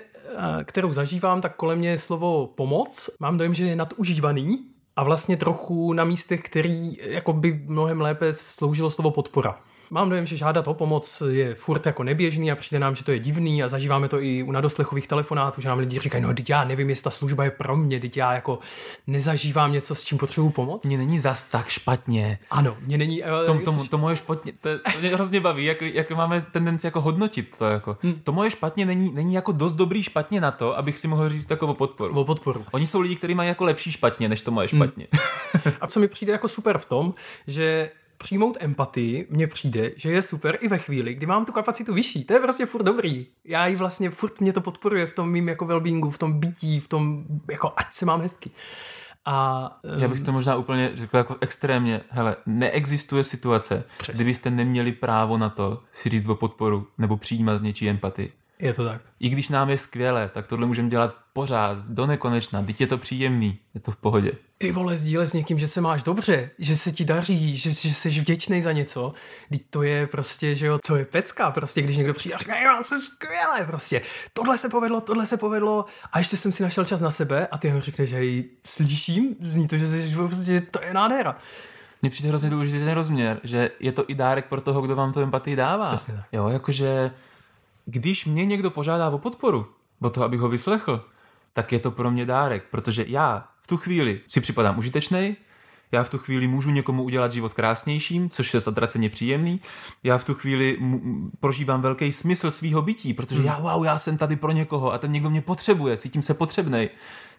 [0.64, 3.10] kterou zažívám, tak kolem mě je slovo pomoc.
[3.20, 4.58] Mám dojem, že je nadužívaný
[4.96, 9.58] a vlastně trochu na místech, který jako by mnohem lépe sloužilo slovo podpora
[9.92, 13.12] mám dojem, že žádat o pomoc je furt jako neběžný a přijde nám, že to
[13.12, 16.50] je divný a zažíváme to i u nadoslechových telefonátů, že nám lidi říkají, no teď
[16.50, 18.58] já nevím, jestli ta služba je pro mě, teď já jako
[19.06, 20.86] nezažívám něco, s čím potřebuju pomoc.
[20.86, 22.38] Mně není zas tak špatně.
[22.50, 23.24] Ano, mě není...
[23.24, 26.86] Eh, to, to, to moje špatně, to, to mě hrozně baví, jak, jak máme tendenci
[26.86, 27.64] jako hodnotit to.
[27.64, 27.96] Jako.
[28.02, 28.20] Hmm.
[28.24, 31.50] To moje špatně není, není jako dost dobrý špatně na to, abych si mohl říct
[31.60, 32.20] o podporu.
[32.20, 32.64] O podporu.
[32.72, 34.82] Oni jsou lidi, kteří mají jako lepší špatně, než to moje hmm.
[34.82, 35.06] špatně.
[35.12, 35.74] Hmm.
[35.80, 37.14] A co mi přijde jako super v tom,
[37.46, 37.90] že
[38.22, 42.24] přijmout empatii mně přijde, že je super i ve chvíli, kdy mám tu kapacitu vyšší.
[42.24, 43.26] To je prostě furt dobrý.
[43.44, 46.80] Já ji vlastně furt mě to podporuje v tom mým jako wellbeingu, v tom bytí,
[46.80, 48.50] v tom jako ať se mám hezky.
[49.24, 52.00] A, um, Já bych to možná úplně řekl jako extrémně.
[52.08, 54.14] Hele, neexistuje situace, Přesně.
[54.14, 58.32] kdybyste neměli právo na to si říct o podporu nebo přijímat něčí empatii.
[58.62, 59.00] Je to tak.
[59.20, 62.62] I když nám je skvěle, tak tohle můžeme dělat pořád, do nekonečna.
[62.62, 64.32] Teď je to příjemný, je to v pohodě.
[64.58, 67.94] Ty vole, sdílet s někým, že se máš dobře, že se ti daří, že, že
[67.94, 69.12] jsi vděčný za něco.
[69.50, 72.56] Teď to je prostě, že jo, to je pecka, prostě, když někdo přijde a říká,
[72.56, 76.84] já jsem skvěle, prostě, tohle se povedlo, tohle se povedlo a ještě jsem si našel
[76.84, 80.82] čas na sebe a ty mu řekneš, hej, slyším, zní to, že, jsi, prostě, to
[80.82, 81.36] je nádhera
[82.02, 85.12] mně přijde hrozně důležitý ten rozměr, že je to i dárek pro toho, kdo vám
[85.12, 85.96] tu empatii dává.
[86.32, 87.10] Jo, jakože
[87.84, 89.66] když mě někdo požádá o podporu,
[90.00, 91.04] o to, abych ho vyslechl,
[91.52, 95.36] tak je to pro mě dárek, protože já v tu chvíli si připadám užitečný,
[95.92, 99.60] já v tu chvíli můžu někomu udělat život krásnějším, což je zatraceně příjemný.
[100.02, 100.78] Já v tu chvíli
[101.40, 103.46] prožívám velký smysl svého bytí, protože hmm.
[103.46, 106.90] já, wow, já jsem tady pro někoho a ten někdo mě potřebuje, cítím se potřebnej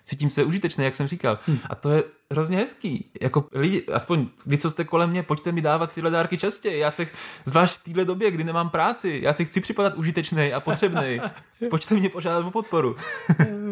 [0.05, 1.39] cítím se užitečný, jak jsem říkal.
[1.45, 1.59] Hmm.
[1.69, 3.11] A to je hrozně hezký.
[3.21, 6.79] Jako lidi, aspoň vy, co jste kolem mě, pojďte mi dávat tyhle dárky častěji.
[6.79, 7.07] Já se,
[7.45, 11.21] zvlášť v téhle době, kdy nemám práci, já si chci připadat užitečný a potřebný.
[11.69, 12.95] pojďte mě požádat o podporu.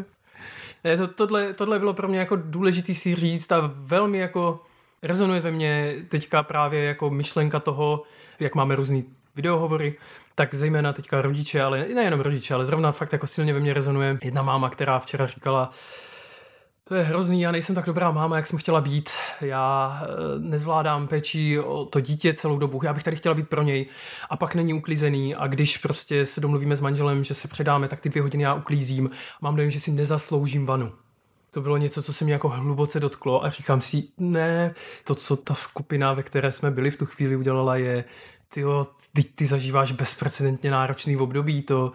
[0.84, 4.64] ne, to, tohle, tohle bylo pro mě jako důležitý si říct a velmi jako
[5.04, 8.04] rezonuje ve mně teďka právě jako myšlenka toho,
[8.40, 9.98] jak máme různý videohovory,
[10.36, 14.18] tak zejména teďka rodiče, ale nejenom rodiče, ale zrovna fakt jako silně ve mně rezonuje
[14.24, 15.72] jedna máma, která včera říkala,
[16.92, 19.10] to je hrozný, já nejsem tak dobrá máma, jak jsem chtěla být.
[19.42, 22.80] Já eh, nezvládám péči o to dítě celou dobu.
[22.84, 23.86] Já bych tady chtěla být pro něj.
[24.30, 25.36] A pak není uklizený.
[25.36, 28.54] A když prostě se domluvíme s manželem, že se předáme, tak ty dvě hodiny já
[28.54, 29.10] uklízím.
[29.42, 30.92] Mám dojem, že si nezasloužím vanu.
[31.52, 35.36] To bylo něco, co se mě jako hluboce dotklo a říkám si, ne, to, co
[35.36, 38.04] ta skupina, ve které jsme byli v tu chvíli udělala, je,
[38.54, 38.64] ty,
[39.14, 41.92] ty, ty zažíváš bezprecedentně náročný období, to,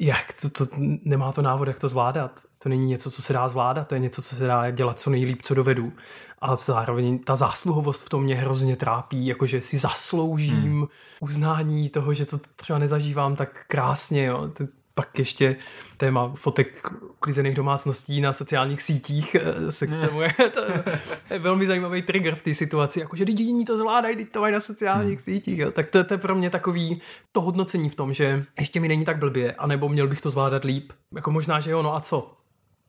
[0.00, 2.40] jak to, to, nemá to návod, jak to zvládat.
[2.58, 5.10] To není něco, co se dá zvládat, to je něco, co se dá dělat co
[5.10, 5.92] nejlíp, co dovedu.
[6.38, 10.86] A zároveň ta zásluhovost v tom mě hrozně trápí, jakože si zasloužím hmm.
[11.20, 14.24] uznání toho, že to třeba nezažívám tak krásně.
[14.24, 14.50] Jo
[15.00, 15.56] pak ještě
[15.96, 20.64] téma fotek uklizených domácností na sociálních sítích eh, se k tomu je, to
[21.30, 24.60] je velmi zajímavý trigger v té situaci, jakože lidi to zvládají, teď to mají na
[24.60, 25.24] sociálních hmm.
[25.24, 25.70] sítích, jo.
[25.70, 27.00] tak to, to je pro mě takový
[27.32, 30.64] to hodnocení v tom, že ještě mi není tak blbě, anebo měl bych to zvládat
[30.64, 32.36] líp, jako možná, že jo, no a co?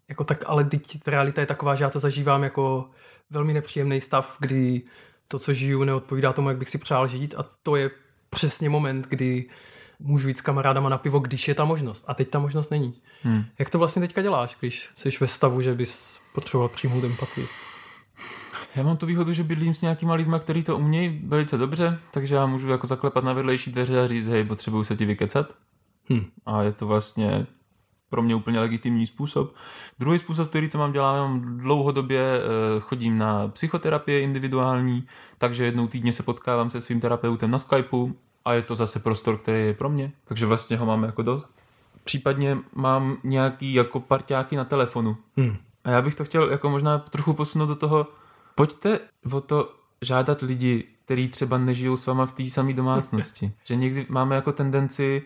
[0.10, 2.90] Jako tak, ale teď realita je taková, že já to zažívám jako
[3.30, 4.82] velmi nepříjemný stav, kdy
[5.28, 7.92] to, co žiju, neodpovídá tomu, jak bych si přál žít a to je
[8.30, 9.46] přesně moment, kdy
[10.02, 12.04] můžu jít s kamarádama na pivo, když je ta možnost.
[12.08, 12.94] A teď ta možnost není.
[13.24, 13.44] Hmm.
[13.60, 17.48] Jak to vlastně teďka děláš, když jsi ve stavu, že bys potřeboval přijmout empatii?
[18.76, 22.36] Já mám tu výhodu, že bydlím s nějakýma lidma, kteří to umějí velice dobře, takže
[22.36, 25.48] já můžu jako zaklepat na vedlejší dveře a říct, hej, potřebuju se ti vykecat.
[26.10, 26.26] Hmm.
[26.46, 27.48] A je to vlastně
[28.10, 29.56] pro mě úplně legitimní způsob.
[30.00, 35.88] Druhý způsob, který to mám dělám, mám dlouhodobě eh, chodím na psychoterapie individuální, takže jednou
[35.88, 39.74] týdně se potkávám se svým terapeutem na Skypeu a je to zase prostor, který je
[39.74, 41.56] pro mě, takže vlastně ho mám jako dost.
[42.04, 45.18] Případně mám nějaký jako parťáky na telefonu.
[45.38, 45.58] Hmm.
[45.84, 48.08] A já bych to chtěl jako možná trochu posunout do toho,
[48.56, 49.00] pojďte
[49.32, 53.52] o to žádat lidi, který třeba nežijou s váma v té samé domácnosti.
[53.64, 55.24] že někdy máme jako tendenci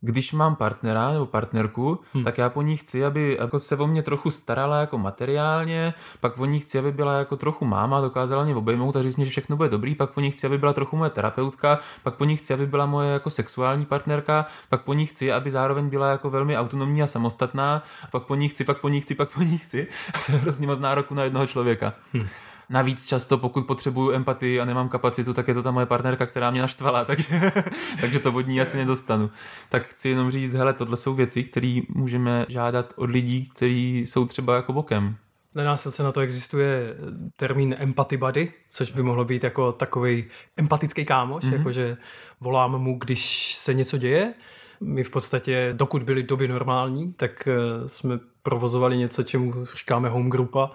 [0.00, 2.24] když mám partnera nebo partnerku, hmm.
[2.24, 6.34] tak já po ní chci, aby jako se o mě trochu starala jako materiálně, pak
[6.34, 9.30] po ní chci, aby byla jako trochu máma, dokázala mě obejmout a říct mi, že
[9.30, 12.36] všechno bude dobrý, pak po ní chci, aby byla trochu moje terapeutka, pak po ní
[12.36, 16.30] chci, aby byla moje jako sexuální partnerka, pak po ní chci, aby zároveň byla jako
[16.30, 19.42] velmi autonomní a samostatná, a pak po ní chci, pak po ní chci, pak po
[19.42, 19.86] ní chci.
[20.14, 21.92] A to je hrozně moc nároku na jednoho člověka.
[22.12, 22.26] Hmm.
[22.70, 26.50] Navíc často, pokud potřebuju empatii a nemám kapacitu, tak je to ta moje partnerka, která
[26.50, 27.52] mě naštvala, takže,
[28.00, 29.30] takže to od ní asi nedostanu.
[29.68, 34.26] Tak chci jenom říct, hele, tohle jsou věci, které můžeme žádat od lidí, kteří jsou
[34.26, 35.16] třeba jako bokem.
[35.54, 36.96] Na násilce na to existuje
[37.36, 40.24] termín empathy buddy, což by mohlo být jako takový
[40.56, 41.56] empatický kámoš, mm-hmm.
[41.56, 41.96] jakože
[42.40, 44.34] volám mu, když se něco děje.
[44.80, 50.30] My v podstatě, dokud byly doby normální, tak eh, jsme provozovali něco, čemu říkáme home
[50.30, 50.70] grupa,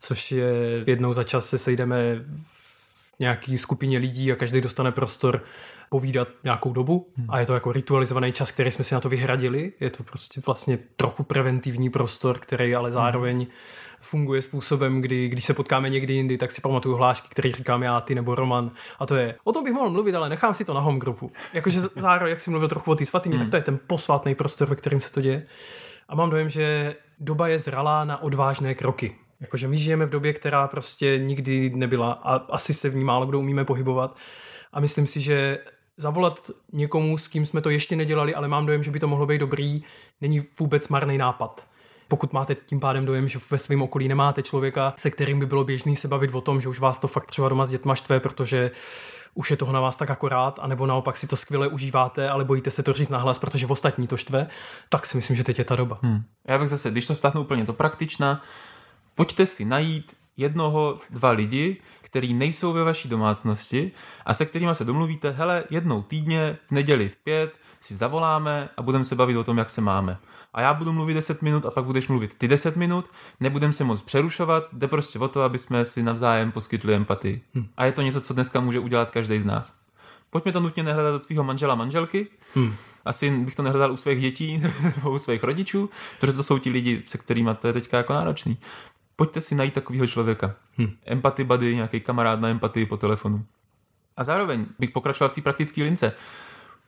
[0.00, 0.52] což je
[0.86, 5.44] jednou za čas se sejdeme v nějaký skupině lidí a každý dostane prostor
[5.88, 7.26] povídat nějakou dobu hmm.
[7.30, 9.72] a je to jako ritualizovaný čas, který jsme si na to vyhradili.
[9.80, 12.94] Je to prostě vlastně trochu preventivní prostor, který ale hmm.
[12.94, 13.46] zároveň
[14.00, 18.00] funguje způsobem, kdy když se potkáme někdy jindy, tak si pamatuju hlášky, které říkám já,
[18.00, 18.70] ty nebo Roman.
[18.98, 21.32] A to je, o tom bych mohl mluvit, ale nechám si to na home grupu.
[21.52, 23.44] Jakože zároveň, jak si mluvil trochu o té svatyni, hmm.
[23.44, 25.46] tak to je ten posvátný prostor, ve kterém se to děje.
[26.08, 29.14] A mám dojem, že doba je zralá na odvážné kroky.
[29.40, 33.26] Jakože my žijeme v době, která prostě nikdy nebyla a asi se v ní málo
[33.26, 34.16] kdo umíme pohybovat.
[34.72, 35.58] A myslím si, že
[35.96, 39.26] zavolat někomu, s kým jsme to ještě nedělali, ale mám dojem, že by to mohlo
[39.26, 39.82] být dobrý,
[40.20, 41.66] není vůbec marný nápad.
[42.08, 45.64] Pokud máte tím pádem dojem, že ve svém okolí nemáte člověka, se kterým by bylo
[45.64, 48.20] běžný se bavit o tom, že už vás to fakt třeba doma s dětma štve,
[48.20, 48.70] protože
[49.34, 52.70] už je toho na vás tak akorát, anebo naopak si to skvěle užíváte, ale bojíte
[52.70, 54.46] se to říct nahlas, protože v ostatní to štve,
[54.88, 55.98] tak si myslím, že teď je ta doba.
[56.02, 56.22] Hmm.
[56.48, 58.42] Já bych zase, když to vztahnu úplně to praktična,
[59.20, 63.92] Pojďte si najít jednoho, dva lidi, který nejsou ve vaší domácnosti
[64.26, 68.82] a se kterými se domluvíte, hele, jednou týdně v neděli v pět si zavoláme a
[68.82, 70.18] budeme se bavit o tom, jak se máme.
[70.54, 73.04] A já budu mluvit 10 minut a pak budeš mluvit ty 10 minut,
[73.40, 77.42] nebudeme se moc přerušovat, jde prostě o to, aby jsme si navzájem poskytli empatii.
[77.54, 77.68] Hm.
[77.76, 79.78] A je to něco, co dneska může udělat každý z nás.
[80.30, 82.26] Pojďme to nutně nehledat od svého manžela, manželky.
[82.56, 82.74] Hm.
[83.04, 84.62] Asi bych to nehledal u svých dětí
[84.96, 88.12] nebo u svých rodičů, protože to jsou ti lidi, se kterými to je teďka jako
[88.12, 88.58] náročný.
[89.20, 90.54] Pojďte si najít takového člověka.
[90.78, 90.90] Hm.
[91.06, 93.44] Empaty buddy, nějaký kamarád na empatii po telefonu.
[94.16, 96.12] A zároveň bych pokračoval v té praktické lince.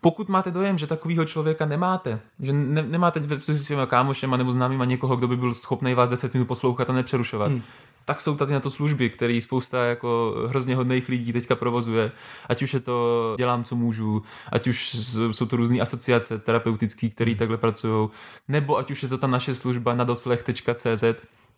[0.00, 4.84] Pokud máte dojem, že takového člověka nemáte, že ne, nemáte s svými kámošema nebo známýma
[4.84, 7.62] někoho, kdo by byl schopný vás 10 minut poslouchat a nepřerušovat, hmm.
[8.04, 12.12] tak jsou tady na to služby, které spousta jako hrozně hodných lidí teďka provozuje.
[12.48, 14.96] Ať už je to dělám, co můžu, ať už
[15.30, 17.38] jsou to různé asociace terapeutické, které hmm.
[17.38, 18.08] takhle pracují,
[18.48, 21.04] nebo ať už je to ta naše služba na doslech.cz,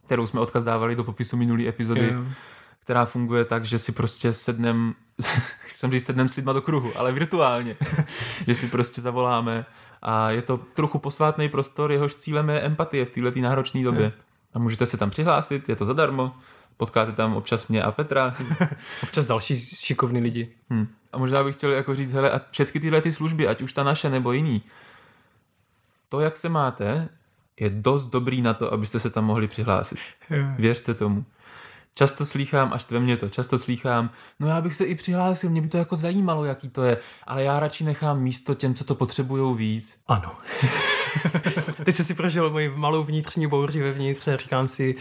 [0.06, 2.24] kterou jsme odkaz dávali do popisu minulý epizody, jo.
[2.80, 4.94] která funguje tak, že si prostě sednem,
[5.58, 7.76] chcem říct sednem s lidma do kruhu, ale virtuálně,
[8.46, 9.66] že si prostě zavoláme
[10.02, 14.04] a je to trochu posvátný prostor, jehož cílem je empatie v této náročné době.
[14.04, 14.12] Jo.
[14.54, 16.34] A můžete se tam přihlásit, je to zadarmo,
[16.76, 18.36] potkáte tam občas mě a Petra.
[19.02, 20.50] občas další šikovní lidi.
[20.70, 20.88] Hmm.
[21.12, 23.82] A možná bych chtěl jako říct, hele, a všechny tyhle ty služby, ať už ta
[23.82, 24.62] naše nebo jiný,
[26.08, 27.08] to, jak se máte,
[27.60, 29.98] je dost dobrý na to, abyste se tam mohli přihlásit.
[30.58, 31.24] Věřte tomu.
[31.94, 35.62] Často slýchám, až ve mě to, často slýchám, no já bych se i přihlásil, mě
[35.62, 38.94] by to jako zajímalo, jaký to je, ale já radši nechám místo těm, co to
[38.94, 40.02] potřebují víc.
[40.06, 40.32] Ano.
[41.84, 44.94] Ty jsi si prožil moji malou vnitřní bouři vevnitř a říkám si,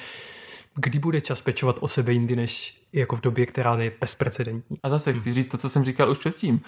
[0.76, 4.78] kdy bude čas pečovat o sebe jindy, než jako v době, která je bezprecedentní.
[4.84, 6.62] A zase chci říct to, co jsem říkal už předtím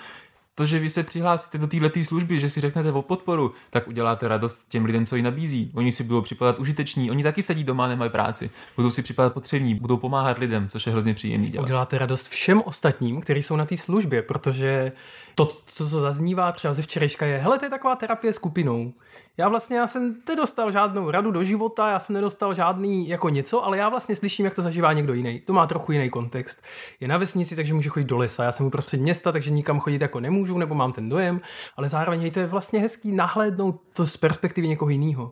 [0.55, 4.27] to, že vy se přihlásíte do této služby, že si řeknete o podporu, tak uděláte
[4.27, 5.71] radost těm lidem, co ji nabízí.
[5.73, 9.75] Oni si budou připadat užiteční, oni taky sedí doma, nemají práci, budou si připadat potřební,
[9.75, 11.63] budou pomáhat lidem, což je hrozně příjemný dělat.
[11.65, 14.91] Uděláte radost všem ostatním, kteří jsou na té službě, protože
[15.35, 18.93] to, co zaznívá třeba ze včerejška je, hele, to je taková terapie skupinou.
[19.37, 23.65] Já vlastně já jsem nedostal žádnou radu do života, já jsem nedostal žádný jako něco,
[23.65, 25.39] ale já vlastně slyším, jak to zažívá někdo jiný.
[25.39, 26.61] To má trochu jiný kontext.
[26.99, 28.43] Je na vesnici, takže může chodit do lesa.
[28.43, 31.41] Já jsem uprostřed města, takže nikam chodit jako nemůžu, nebo mám ten dojem,
[31.77, 35.31] ale zároveň hej, to je vlastně hezký nahlédnout to z perspektivy někoho jiného.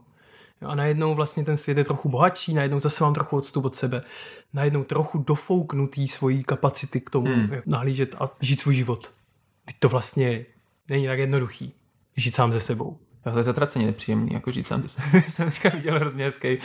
[0.65, 4.03] A najednou vlastně ten svět je trochu bohatší, najednou zase mám trochu odstup od sebe,
[4.53, 7.51] najednou trochu dofouknutý svojí kapacity k tomu hmm.
[7.65, 9.11] nahlížet a žít svůj život.
[9.65, 10.45] Teď to vlastně
[10.89, 11.73] není tak jednoduchý
[12.15, 12.97] žít sám ze sebou.
[13.31, 14.83] To je zatraceně nepříjemný, jako říct sám.
[15.27, 16.57] jsem teďka viděl hrozně hezký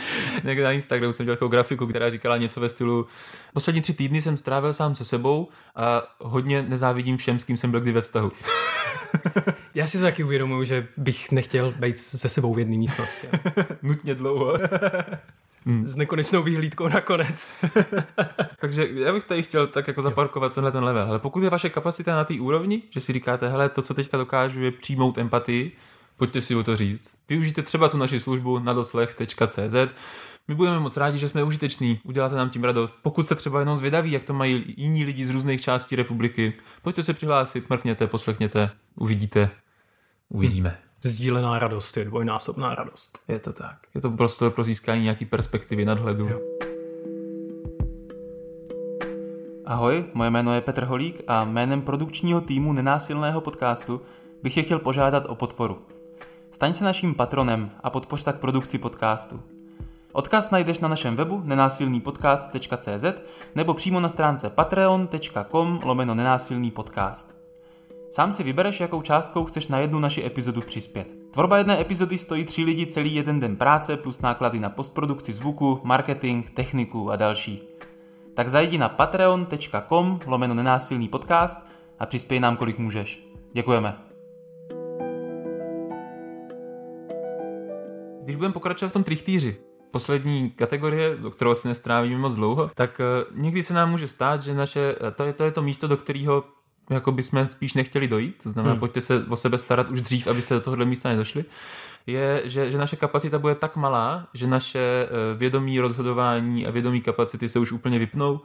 [0.43, 3.07] někde na Instagramu jsem dělal takovou grafiku, která říkala něco ve stylu
[3.53, 7.71] poslední tři týdny jsem strávil sám se sebou a hodně nezávidím všem, s kým jsem
[7.71, 8.31] byl kdy ve vztahu.
[9.75, 13.27] Já si to taky uvědomuji, že bych nechtěl být se sebou v jedné místnosti.
[13.81, 14.57] Nutně dlouho.
[15.65, 15.87] Hmm.
[15.87, 17.53] S nekonečnou vyhlídkou nakonec.
[18.59, 21.07] Takže já bych tady chtěl tak jako zaparkovat tenhle ten level.
[21.07, 24.17] Ale pokud je vaše kapacita na té úrovni, že si říkáte, hele, to, co teďka
[24.17, 25.71] dokážu, je přijmout empatii,
[26.19, 27.09] pojďte si o to říct.
[27.29, 29.75] Využijte třeba tu naši službu na doslech.cz.
[30.47, 32.95] My budeme moc rádi, že jsme užiteční, uděláte nám tím radost.
[33.01, 37.03] Pokud jste třeba jenom zvědaví, jak to mají jiní lidi z různých částí republiky, pojďte
[37.03, 39.49] se přihlásit, mrkněte, poslechněte, uvidíte,
[40.29, 40.69] uvidíme.
[40.69, 40.79] Hmm.
[41.03, 43.19] Sdílená radost je dvojnásobná radost.
[43.27, 43.77] Je to tak.
[43.95, 46.27] Je to prostor pro získání nějaký perspektivy, nadhledu.
[46.27, 46.39] Jo.
[49.65, 54.01] Ahoj, moje jméno je Petr Holík a jménem produkčního týmu Nenásilného podcastu
[54.43, 55.79] bych je chtěl požádat o podporu.
[56.51, 59.41] Staň se naším patronem a podpoř tak produkci podcastu.
[60.11, 63.05] Odkaz najdeš na našem webu nenásilnýpodcast.cz
[63.55, 67.35] nebo přímo na stránce patreon.com lomeno nenásilný podcast.
[68.11, 71.07] Sám si vybereš, jakou částkou chceš na jednu naši epizodu přispět.
[71.31, 75.81] Tvorba jedné epizody stojí tři lidi celý jeden den práce plus náklady na postprodukci zvuku,
[75.83, 77.63] marketing, techniku a další.
[78.33, 81.67] Tak zajdi na patreon.com lomeno nenásilný podcast
[81.99, 83.27] a přispěj nám kolik můžeš.
[83.53, 84.08] Děkujeme.
[88.29, 89.57] Když budeme pokračovat v tom trichtýři,
[89.91, 94.43] poslední kategorie, do kterou si nestrávíme moc dlouho, tak uh, někdy se nám může stát,
[94.43, 96.43] že naše, to je to, je to místo, do kterého
[96.89, 98.79] jako bychom spíš nechtěli dojít, to znamená, hmm.
[98.79, 101.45] pojďte se o sebe starat už dřív, abyste do tohohle místa nedošli,
[102.07, 107.01] je, že, že naše kapacita bude tak malá, že naše eh, vědomí rozhodování a vědomí
[107.01, 108.41] kapacity se už úplně vypnou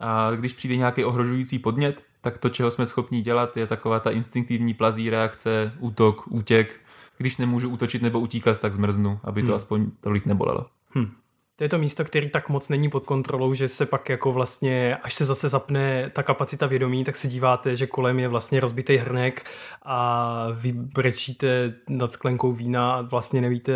[0.00, 4.10] a když přijde nějaký ohrožující podnět, tak to, čeho jsme schopni dělat, je taková ta
[4.10, 6.80] instinktivní plazí reakce, útok, útěk.
[7.18, 9.54] Když nemůžu útočit nebo utíkat, tak zmrznu, aby to hmm.
[9.54, 10.66] aspoň tolik nebolelo.
[10.90, 11.10] Hmm.
[11.56, 14.96] To je to místo, který tak moc není pod kontrolou, že se pak jako vlastně,
[14.96, 18.96] až se zase zapne ta kapacita vědomí, tak se díváte, že kolem je vlastně rozbitý
[18.96, 19.50] hrnek
[19.82, 23.72] a vy brečíte nad sklenkou vína a vlastně nevíte,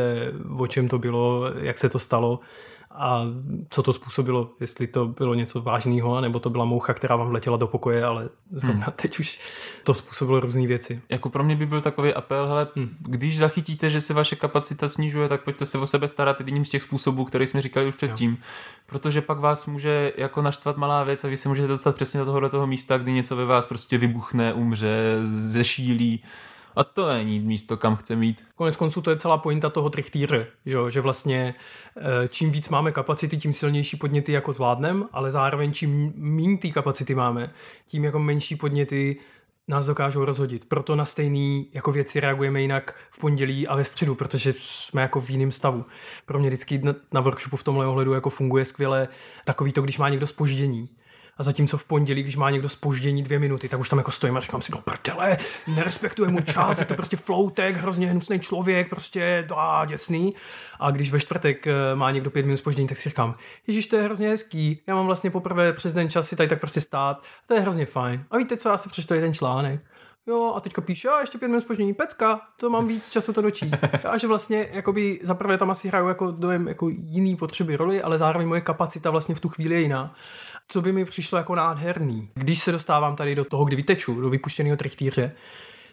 [0.58, 2.40] o čem to bylo, jak se to stalo
[2.98, 3.24] a
[3.70, 7.56] co to způsobilo, jestli to bylo něco vážného, nebo to byla moucha, která vám letěla
[7.56, 8.94] do pokoje, ale zrovna hmm.
[8.96, 9.40] teď už
[9.84, 11.00] to způsobilo různé věci.
[11.08, 12.96] Jako pro mě by byl takový apel, hele, hmm.
[12.98, 16.70] když zachytíte, že se vaše kapacita snižuje, tak pojďte se o sebe starat jedním z
[16.70, 18.36] těch způsobů, který jsme říkali už předtím, jo.
[18.86, 22.26] protože pak vás může jako naštvat malá věc a vy se můžete dostat přesně do
[22.26, 26.22] tohohle toho místa, kdy něco ve vás prostě vybuchne, umře, zešílí
[26.78, 28.42] a to není místo, kam chce mít.
[28.54, 31.54] Konec konců to je celá pointa toho trichtýře, že, že vlastně
[31.96, 36.72] eh, čím víc máme kapacity, tím silnější podněty jako zvládnem, ale zároveň čím méně ty
[36.72, 37.50] kapacity máme,
[37.86, 39.16] tím jako menší podněty
[39.68, 40.64] nás dokážou rozhodit.
[40.64, 45.20] Proto na stejný jako věci reagujeme jinak v pondělí a ve středu, protože jsme jako
[45.20, 45.84] v jiném stavu.
[46.26, 49.08] Pro mě vždycky na workshopu v tomhle ohledu jako funguje skvěle
[49.44, 50.88] takový to, když má někdo spoždění
[51.38, 54.36] a zatímco v pondělí, když má někdo spoždění dvě minuty, tak už tam jako stojím
[54.36, 58.90] a říkám si, no prdele, nerespektuje mu čas, je to prostě floutek, hrozně hnusný člověk,
[58.90, 60.34] prostě a děsný.
[60.80, 63.34] A když ve čtvrtek eh, má někdo pět minut spoždění, tak si říkám,
[63.66, 66.60] Ježíš, to je hrozně hezký, já mám vlastně poprvé přes den čas si tady tak
[66.60, 68.24] prostě stát, to je hrozně fajn.
[68.30, 69.80] A víte co, já si přečtu jeden článek.
[70.26, 73.42] Jo, a teďka píše, a ještě pět minut spoždění, pecka, to mám víc času to
[73.42, 73.84] dočíst.
[74.04, 78.18] A že vlastně, jakoby, zaprvé tam asi hraju jako dojem jako jiný potřeby roli, ale
[78.18, 80.14] zároveň moje kapacita vlastně v tu chvíli je jiná
[80.68, 82.30] co by mi přišlo jako nádherný.
[82.34, 85.32] Když se dostávám tady do toho, kdy vyteču, do vypuštěného trichtýře,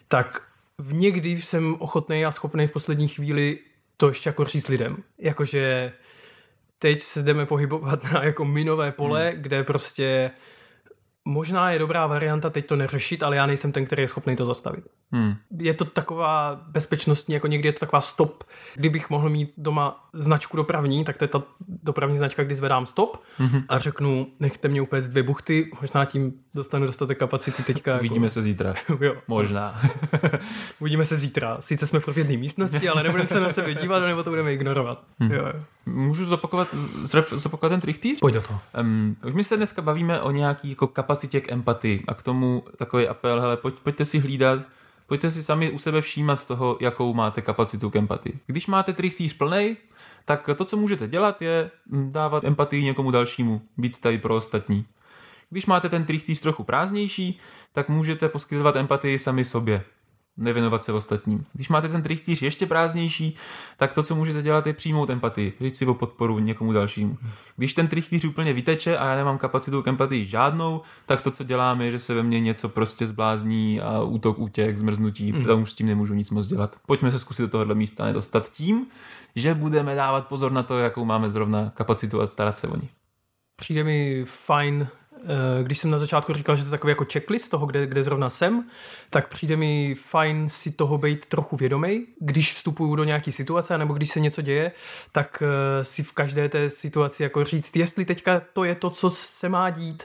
[0.08, 0.42] tak
[0.78, 3.58] v někdy jsem ochotný a schopný v poslední chvíli
[3.96, 4.96] to ještě jako říct lidem.
[5.18, 5.92] Jakože
[6.78, 9.42] teď se jdeme pohybovat na jako minové pole, hmm.
[9.42, 10.30] kde prostě
[11.24, 14.44] možná je dobrá varianta teď to neřešit, ale já nejsem ten, který je schopný to
[14.44, 14.84] zastavit.
[15.12, 15.34] Hmm.
[15.58, 18.44] Je to taková bezpečnostní, jako někdy je to taková stop.
[18.74, 23.22] Kdybych mohl mít doma značku dopravní, tak to je ta dopravní značka, kdy zvedám stop
[23.38, 23.62] hmm.
[23.68, 27.98] a řeknu, nechte mě úplně dvě buchty, možná tím dostanu dostatek kapacity teďka.
[27.98, 28.34] Uvidíme jako...
[28.34, 28.74] se zítra.
[29.00, 29.14] jo.
[29.28, 29.80] Možná.
[30.80, 31.56] Uvidíme se zítra.
[31.60, 35.04] Sice jsme v jedné místnosti, ale nebudeme se na sebe dívat, nebo to budeme ignorovat.
[35.18, 35.30] Hmm.
[35.30, 35.64] Jo, jo.
[35.86, 36.68] Můžu zopakovat,
[37.32, 38.20] zopakovat ten trichtýř?
[38.20, 38.60] Pojď do toho.
[38.80, 43.08] Um, my se dneska bavíme o nějaký jako kapacitě k empatii a k tomu takový
[43.08, 44.60] apel, hele, pojď, pojďte si hlídat,
[45.06, 48.38] pojďte si sami u sebe všímat z toho, jakou máte kapacitu k empatii.
[48.46, 49.76] Když máte trichtýř plný,
[50.24, 54.86] tak to, co můžete dělat, je dávat empatii někomu dalšímu, být tady pro ostatní.
[55.50, 57.38] Když máte ten trichtýř trochu prázdnější,
[57.72, 59.84] tak můžete poskytovat empatii sami sobě
[60.36, 61.44] nevěnovat se ostatním.
[61.52, 63.36] Když máte ten trichtýř ještě prázdnější,
[63.76, 67.18] tak to, co můžete dělat, je přijmout empatii, říct si o podporu někomu dalšímu.
[67.56, 71.44] Když ten trichtýř úplně vyteče a já nemám kapacitu k empatii žádnou, tak to, co
[71.44, 75.44] děláme, je, že se ve mně něco prostě zblázní a útok, útěk, zmrznutí, mm.
[75.44, 76.76] tam už s tím nemůžu nic moc dělat.
[76.86, 78.86] Pojďme se zkusit do tohohle místa nedostat tím,
[79.36, 82.88] že budeme dávat pozor na to, jakou máme zrovna kapacitu a starat se o ní.
[83.56, 84.88] Přijde mi fajn
[85.62, 88.30] když jsem na začátku říkal, že to je takový jako checklist toho, kde, kde zrovna
[88.30, 88.64] jsem,
[89.10, 93.94] tak přijde mi fajn si toho být trochu vědomý, když vstupuju do nějaké situace, nebo
[93.94, 94.72] když se něco děje,
[95.12, 99.10] tak eh, si v každé té situaci jako říct, jestli teďka to je to, co
[99.10, 100.02] se má dít,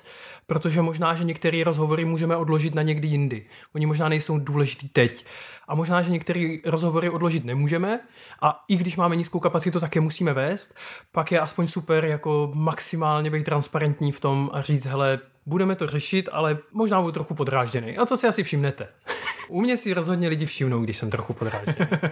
[0.51, 3.45] protože možná, že některé rozhovory můžeme odložit na někdy jindy.
[3.75, 5.25] Oni možná nejsou důležitý teď.
[5.67, 7.99] A možná, že některé rozhovory odložit nemůžeme
[8.41, 10.75] a i když máme nízkou kapacitu, tak je musíme vést.
[11.11, 15.87] Pak je aspoň super jako maximálně být transparentní v tom a říct, hele, budeme to
[15.87, 17.97] řešit, ale možná budu trochu podrážděný.
[17.97, 18.87] A to si asi všimnete.
[19.47, 21.89] U mě si rozhodně lidi všimnou, když jsem trochu podrážděný.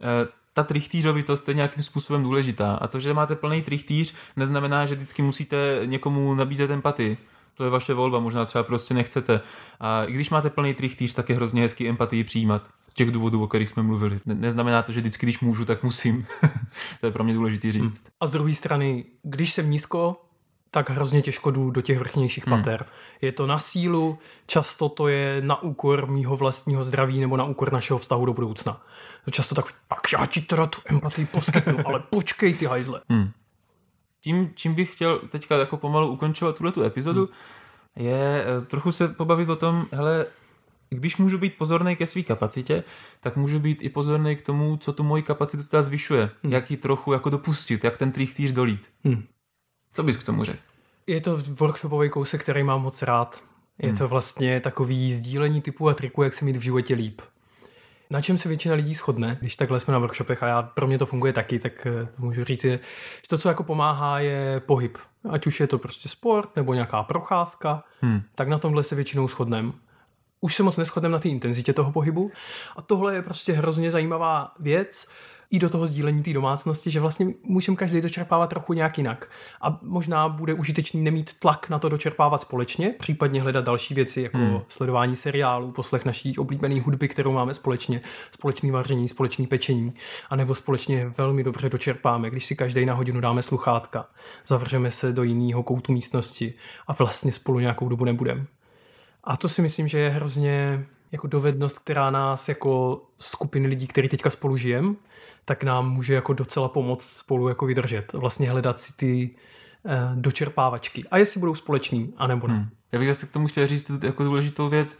[0.00, 2.74] Eh, ta trichtýřovitost je nějakým způsobem důležitá.
[2.74, 7.18] A to, že máte plný trichtýř, neznamená, že vždycky musíte někomu nabízet empatii.
[7.58, 9.40] To je vaše volba, možná třeba prostě nechcete.
[9.80, 12.62] A i když máte plný trichtýř, tak je hrozně hezký empatii přijímat.
[12.88, 14.20] Z těch důvodů, o kterých jsme mluvili.
[14.26, 16.26] Ne- neznamená to, že vždycky, když můžu, tak musím.
[17.00, 18.04] to je pro mě důležité říct.
[18.20, 20.20] A z druhé strany, když jsem nízko,
[20.70, 22.58] tak hrozně těžko jdu do těch vrchnějších Hmm.
[22.58, 22.86] pater.
[23.20, 27.72] Je to na sílu, často to je na úkor mýho vlastního zdraví nebo na úkor
[27.72, 28.80] našeho vztahu do budoucna.
[29.30, 33.00] Často tak, tak já ti teda tu empatii poskytnu, ale počkej ty hajzle.
[33.08, 33.30] Hmm.
[34.20, 37.28] Tím, čím bych chtěl teďka jako pomalu ukončovat tuhle tu epizodu,
[37.96, 38.06] hmm.
[38.06, 40.26] je eh, trochu se pobavit o tom, hele,
[40.90, 42.84] když můžu být pozorný ke své kapacitě,
[43.20, 46.30] tak můžu být i pozorný k tomu, co tu moji kapacitu teda zvyšuje.
[46.42, 46.52] Hmm.
[46.52, 48.86] Jak ji trochu jako dopustit, jak ten trichtýř dolít.
[49.04, 49.24] Hmm.
[49.92, 50.58] Co bys k tomu řekl?
[51.06, 53.42] Je to workshopový kousek, který mám moc rád.
[53.82, 57.20] Je to vlastně takový sdílení typu a triku, jak se mít v životě líp.
[58.10, 60.98] Na čem se většina lidí shodne, když takhle jsme na workshopech a já, pro mě
[60.98, 62.70] to funguje taky, tak eh, můžu říct, že
[63.22, 64.98] že to, co jako pomáhá, je pohyb.
[65.30, 68.22] Ať už je to prostě sport nebo nějaká procházka, Hmm.
[68.34, 69.72] tak na tomhle se většinou shodneme.
[70.40, 72.30] Už se moc neschodneme na té intenzitě toho pohybu
[72.76, 75.08] a tohle je prostě hrozně zajímavá věc
[75.50, 79.30] i do toho sdílení té domácnosti, že vlastně můžeme každý dočerpávat trochu nějak jinak.
[79.62, 84.38] A možná bude užitečný nemít tlak na to dočerpávat společně, případně hledat další věci jako
[84.38, 84.60] Hmm.
[84.68, 89.92] sledování seriálů, poslech naší oblíbené hudby, kterou máme společně, společný vaření, společný pečení,
[90.30, 94.06] anebo společně velmi dobře dočerpáme, když si každý na hodinu dáme sluchátka,
[94.46, 96.54] zavřeme se do jiného koutu místnosti
[96.86, 98.46] a vlastně spolu nějakou dobu nebudeme.
[99.24, 104.08] A to si myslím, že je hrozně jako dovednost, která nás jako skupiny lidí, který
[104.08, 104.96] teďka spolu žijem,
[105.48, 108.12] tak nám může jako docela pomoct spolu jako vydržet.
[108.12, 109.30] Vlastně hledat si ty
[109.86, 111.04] eh, dočerpávačky.
[111.10, 112.54] A jestli budou společný, anebo ne.
[112.54, 112.68] Hmm.
[112.92, 114.98] Já bych zase k tomu chtěl říct jako důležitou věc.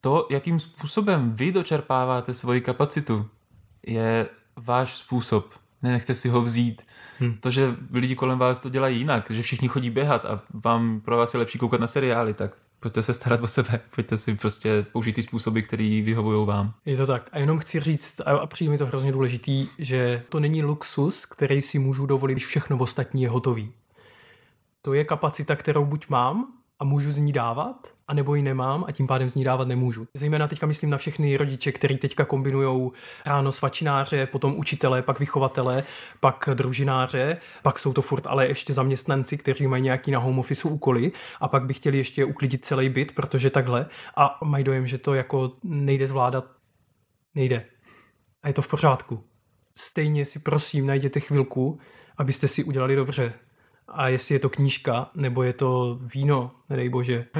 [0.00, 3.26] To, jakým způsobem vy dočerpáváte svoji kapacitu,
[3.86, 5.54] je váš způsob.
[5.82, 6.82] Nenechte si ho vzít.
[7.18, 7.36] Hmm.
[7.40, 11.16] To, že lidi kolem vás to dělají jinak, že všichni chodí běhat a vám pro
[11.16, 12.50] vás je lepší koukat na seriály, tak
[12.80, 13.80] pojďte se starat o sebe.
[13.94, 16.74] Pojďte si prostě použít ty způsoby, které vyhovují vám.
[16.84, 17.28] Je to tak.
[17.32, 21.62] A jenom chci říct, a přijde mi to hrozně důležitý, že to není luxus, který
[21.62, 23.72] si můžu dovolit, když všechno ostatní je hotový.
[24.82, 27.76] To je kapacita, kterou buď mám a můžu z ní dávat,
[28.08, 30.06] anebo ji nemám a tím pádem z ní dávat nemůžu.
[30.14, 32.90] Zejména teďka myslím na všechny rodiče, kteří teďka kombinují
[33.26, 35.84] ráno svačináře, potom učitele, pak vychovatele,
[36.20, 40.68] pak družináře, pak jsou to furt ale ještě zaměstnanci, kteří mají nějaký na home office
[40.68, 44.98] úkoly a pak by chtěli ještě uklidit celý byt, protože takhle a mají dojem, že
[44.98, 46.44] to jako nejde zvládat.
[47.34, 47.66] Nejde.
[48.42, 49.24] A je to v pořádku.
[49.78, 51.78] Stejně si prosím najděte chvilku,
[52.18, 53.32] abyste si udělali dobře.
[53.88, 57.24] A jestli je to knížka, nebo je to víno, nedej bože.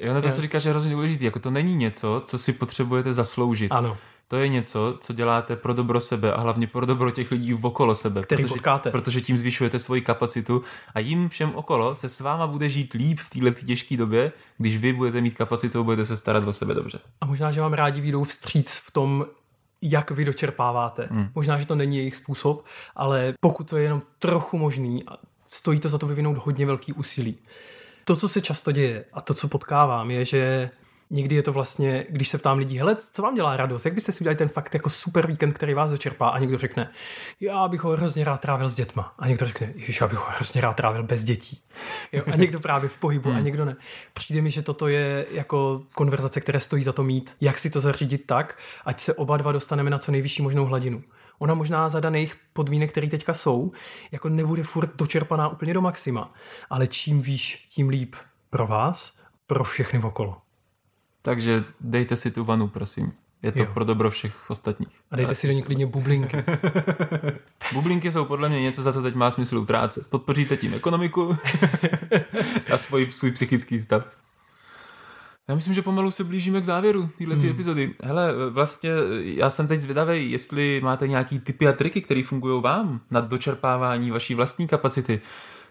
[0.00, 0.32] Jo, na to Jo.
[0.32, 1.24] se říká, že je hrozně důležitý.
[1.24, 3.72] Jako to není něco, co si potřebujete zasloužit.
[3.72, 3.96] Ano,
[4.28, 7.94] To je něco, co děláte pro dobro sebe a hlavně pro dobro těch lidí okolo
[7.94, 8.22] sebe.
[8.22, 8.90] který protože, potkáte.
[8.90, 10.62] protože tím zvyšujete svoji kapacitu
[10.94, 14.76] a jim všem okolo se s váma bude žít líp v této těžké době, když
[14.78, 16.98] vy budete mít kapacitu a budete se starat o sebe dobře.
[17.20, 19.26] A možná, že vám rádi výjdou vstříc v tom,
[19.84, 21.08] jak vy dočerpáváte.
[21.10, 21.28] Hmm.
[21.34, 22.64] Možná, že to není jejich způsob,
[22.96, 25.04] ale pokud to je jenom trochu možný,
[25.48, 27.38] stojí to za to vyvinout hodně velký úsilí.
[28.04, 30.70] To, co se často děje a to, co potkávám, je, že
[31.14, 34.12] někdy je to vlastně, když se ptám lidí, hele, co vám dělá radost, jak byste
[34.12, 36.90] si udělali ten fakt jako super víkend, který vás dočerpá a někdo řekne,
[37.40, 40.26] já bych ho hrozně rád trávil s dětma a někdo řekne, ježiš, já bych ho
[40.28, 41.62] hrozně rád trávil bez dětí.
[42.12, 43.44] Jo, a někdo právě v pohybu a Hmm.
[43.44, 43.76] někdo ne.
[44.14, 47.80] Přijde mi, že toto je jako konverzace, které stojí za to mít, jak si to
[47.80, 51.02] zařídit tak, ať se oba dva dostaneme na co nejvyšší možnou hladinu.
[51.38, 53.72] Ona možná za daných podmínek, které teďka jsou,
[54.12, 56.32] jako nebude furt dočerpaná úplně do maxima,
[56.70, 58.16] ale čím výš, tím líp
[58.50, 60.36] pro vás, pro všechny okolo.
[61.24, 63.12] Takže dejte si tu vanu, prosím.
[63.42, 63.70] Je to Jo.
[63.74, 64.88] pro dobro všech ostatních.
[65.10, 66.44] A dejte si do ní klidně bublinky.
[67.72, 70.06] Bublinky jsou podle mě něco, za co teď má smysl utrácet.
[70.06, 71.36] Podpoříte tím ekonomiku
[72.72, 74.16] a svůj, svůj psychický stav.
[75.48, 77.48] Já myslím, že pomalu se blížíme k závěru této hmm.
[77.48, 77.94] epizody.
[78.02, 83.00] Hele, vlastně já jsem teď zvědavý, jestli máte nějaký typy a triky, které fungují vám
[83.10, 85.20] na dočerpávání vaší vlastní kapacity.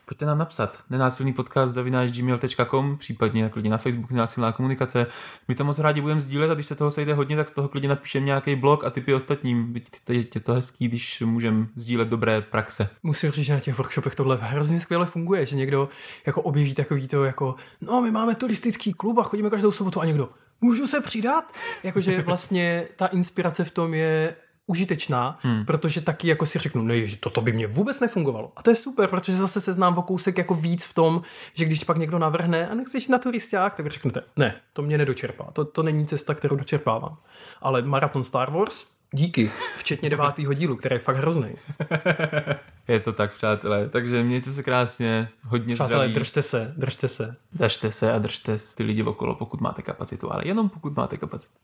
[0.06, 0.80] Pojďte nám napsat.
[0.90, 5.08] Nenásilný podcast zavináč gmail.com, případně klidně na Facebook nenásilná komunikace.
[5.48, 7.70] My to moc rádi budeme sdílet a když se toho sejde hodně, tak z toho
[7.70, 9.76] klidně napíšeme nějaký blog a typy ostatním.
[10.10, 12.90] Je, je to hezký, když můžeme sdílet dobré praxe.
[13.04, 15.90] Musím říct, že na těch workshopech tohle hrozně skvěle funguje, že někdo
[16.26, 20.06] jako objeví takový to jako, no my máme turistický klub a chodíme každou sobotu a
[20.06, 20.30] někdo,
[20.62, 21.54] můžu se přidat?
[21.84, 24.36] Jakože vlastně ta inspirace v tom je
[24.68, 25.66] užitečná, hmm.
[25.66, 28.52] protože taky jako si řeknu, ne, že toto by mě vůbec nefungovalo.
[28.56, 31.22] A to je super, protože zase se znám o kousek jako víc v tom,
[31.54, 35.52] že když pak někdo navrhne a nechceš na turisták, tak řeknete, ne, to mě nedočerpá.
[35.54, 37.18] To, to není cesta, kterou dočerpávám.
[37.62, 41.56] Ale maraton Star Wars, díky, včetně devátého dílu, který je fakt hrozný.
[42.88, 43.90] Je to tak, přátelé.
[43.90, 46.14] Takže mějte se krásně, hodně přátelé, zdraví.
[46.14, 47.36] držte se, držte se.
[47.54, 51.56] Držte se a držte ty lidi okolo, pokud máte kapacitu, ale jenom pokud máte kapacitu.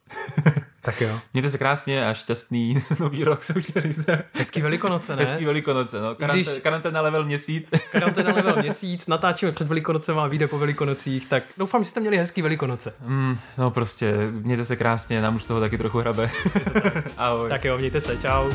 [0.82, 1.20] tak jo.
[1.34, 4.24] Mějte se krásně a šťastný nový rok se už se.
[4.34, 5.26] Hezký velikonoce, ne?
[5.26, 6.16] Hezký velikonoce, no.
[6.16, 6.62] Karante, Když...
[6.62, 7.72] Karanténa level měsíc.
[7.92, 12.18] Karanténa level měsíc, natáčíme před velikonocem a vyjde po velikonocích, tak doufám, že jste měli
[12.18, 12.94] hezký velikonoce.
[13.06, 16.30] Mm, no prostě, mějte se krásně, nám už z toho taky trochu hrabe.
[17.18, 17.50] Ahoj.
[17.50, 18.50] Tak jo, mějte se, čau.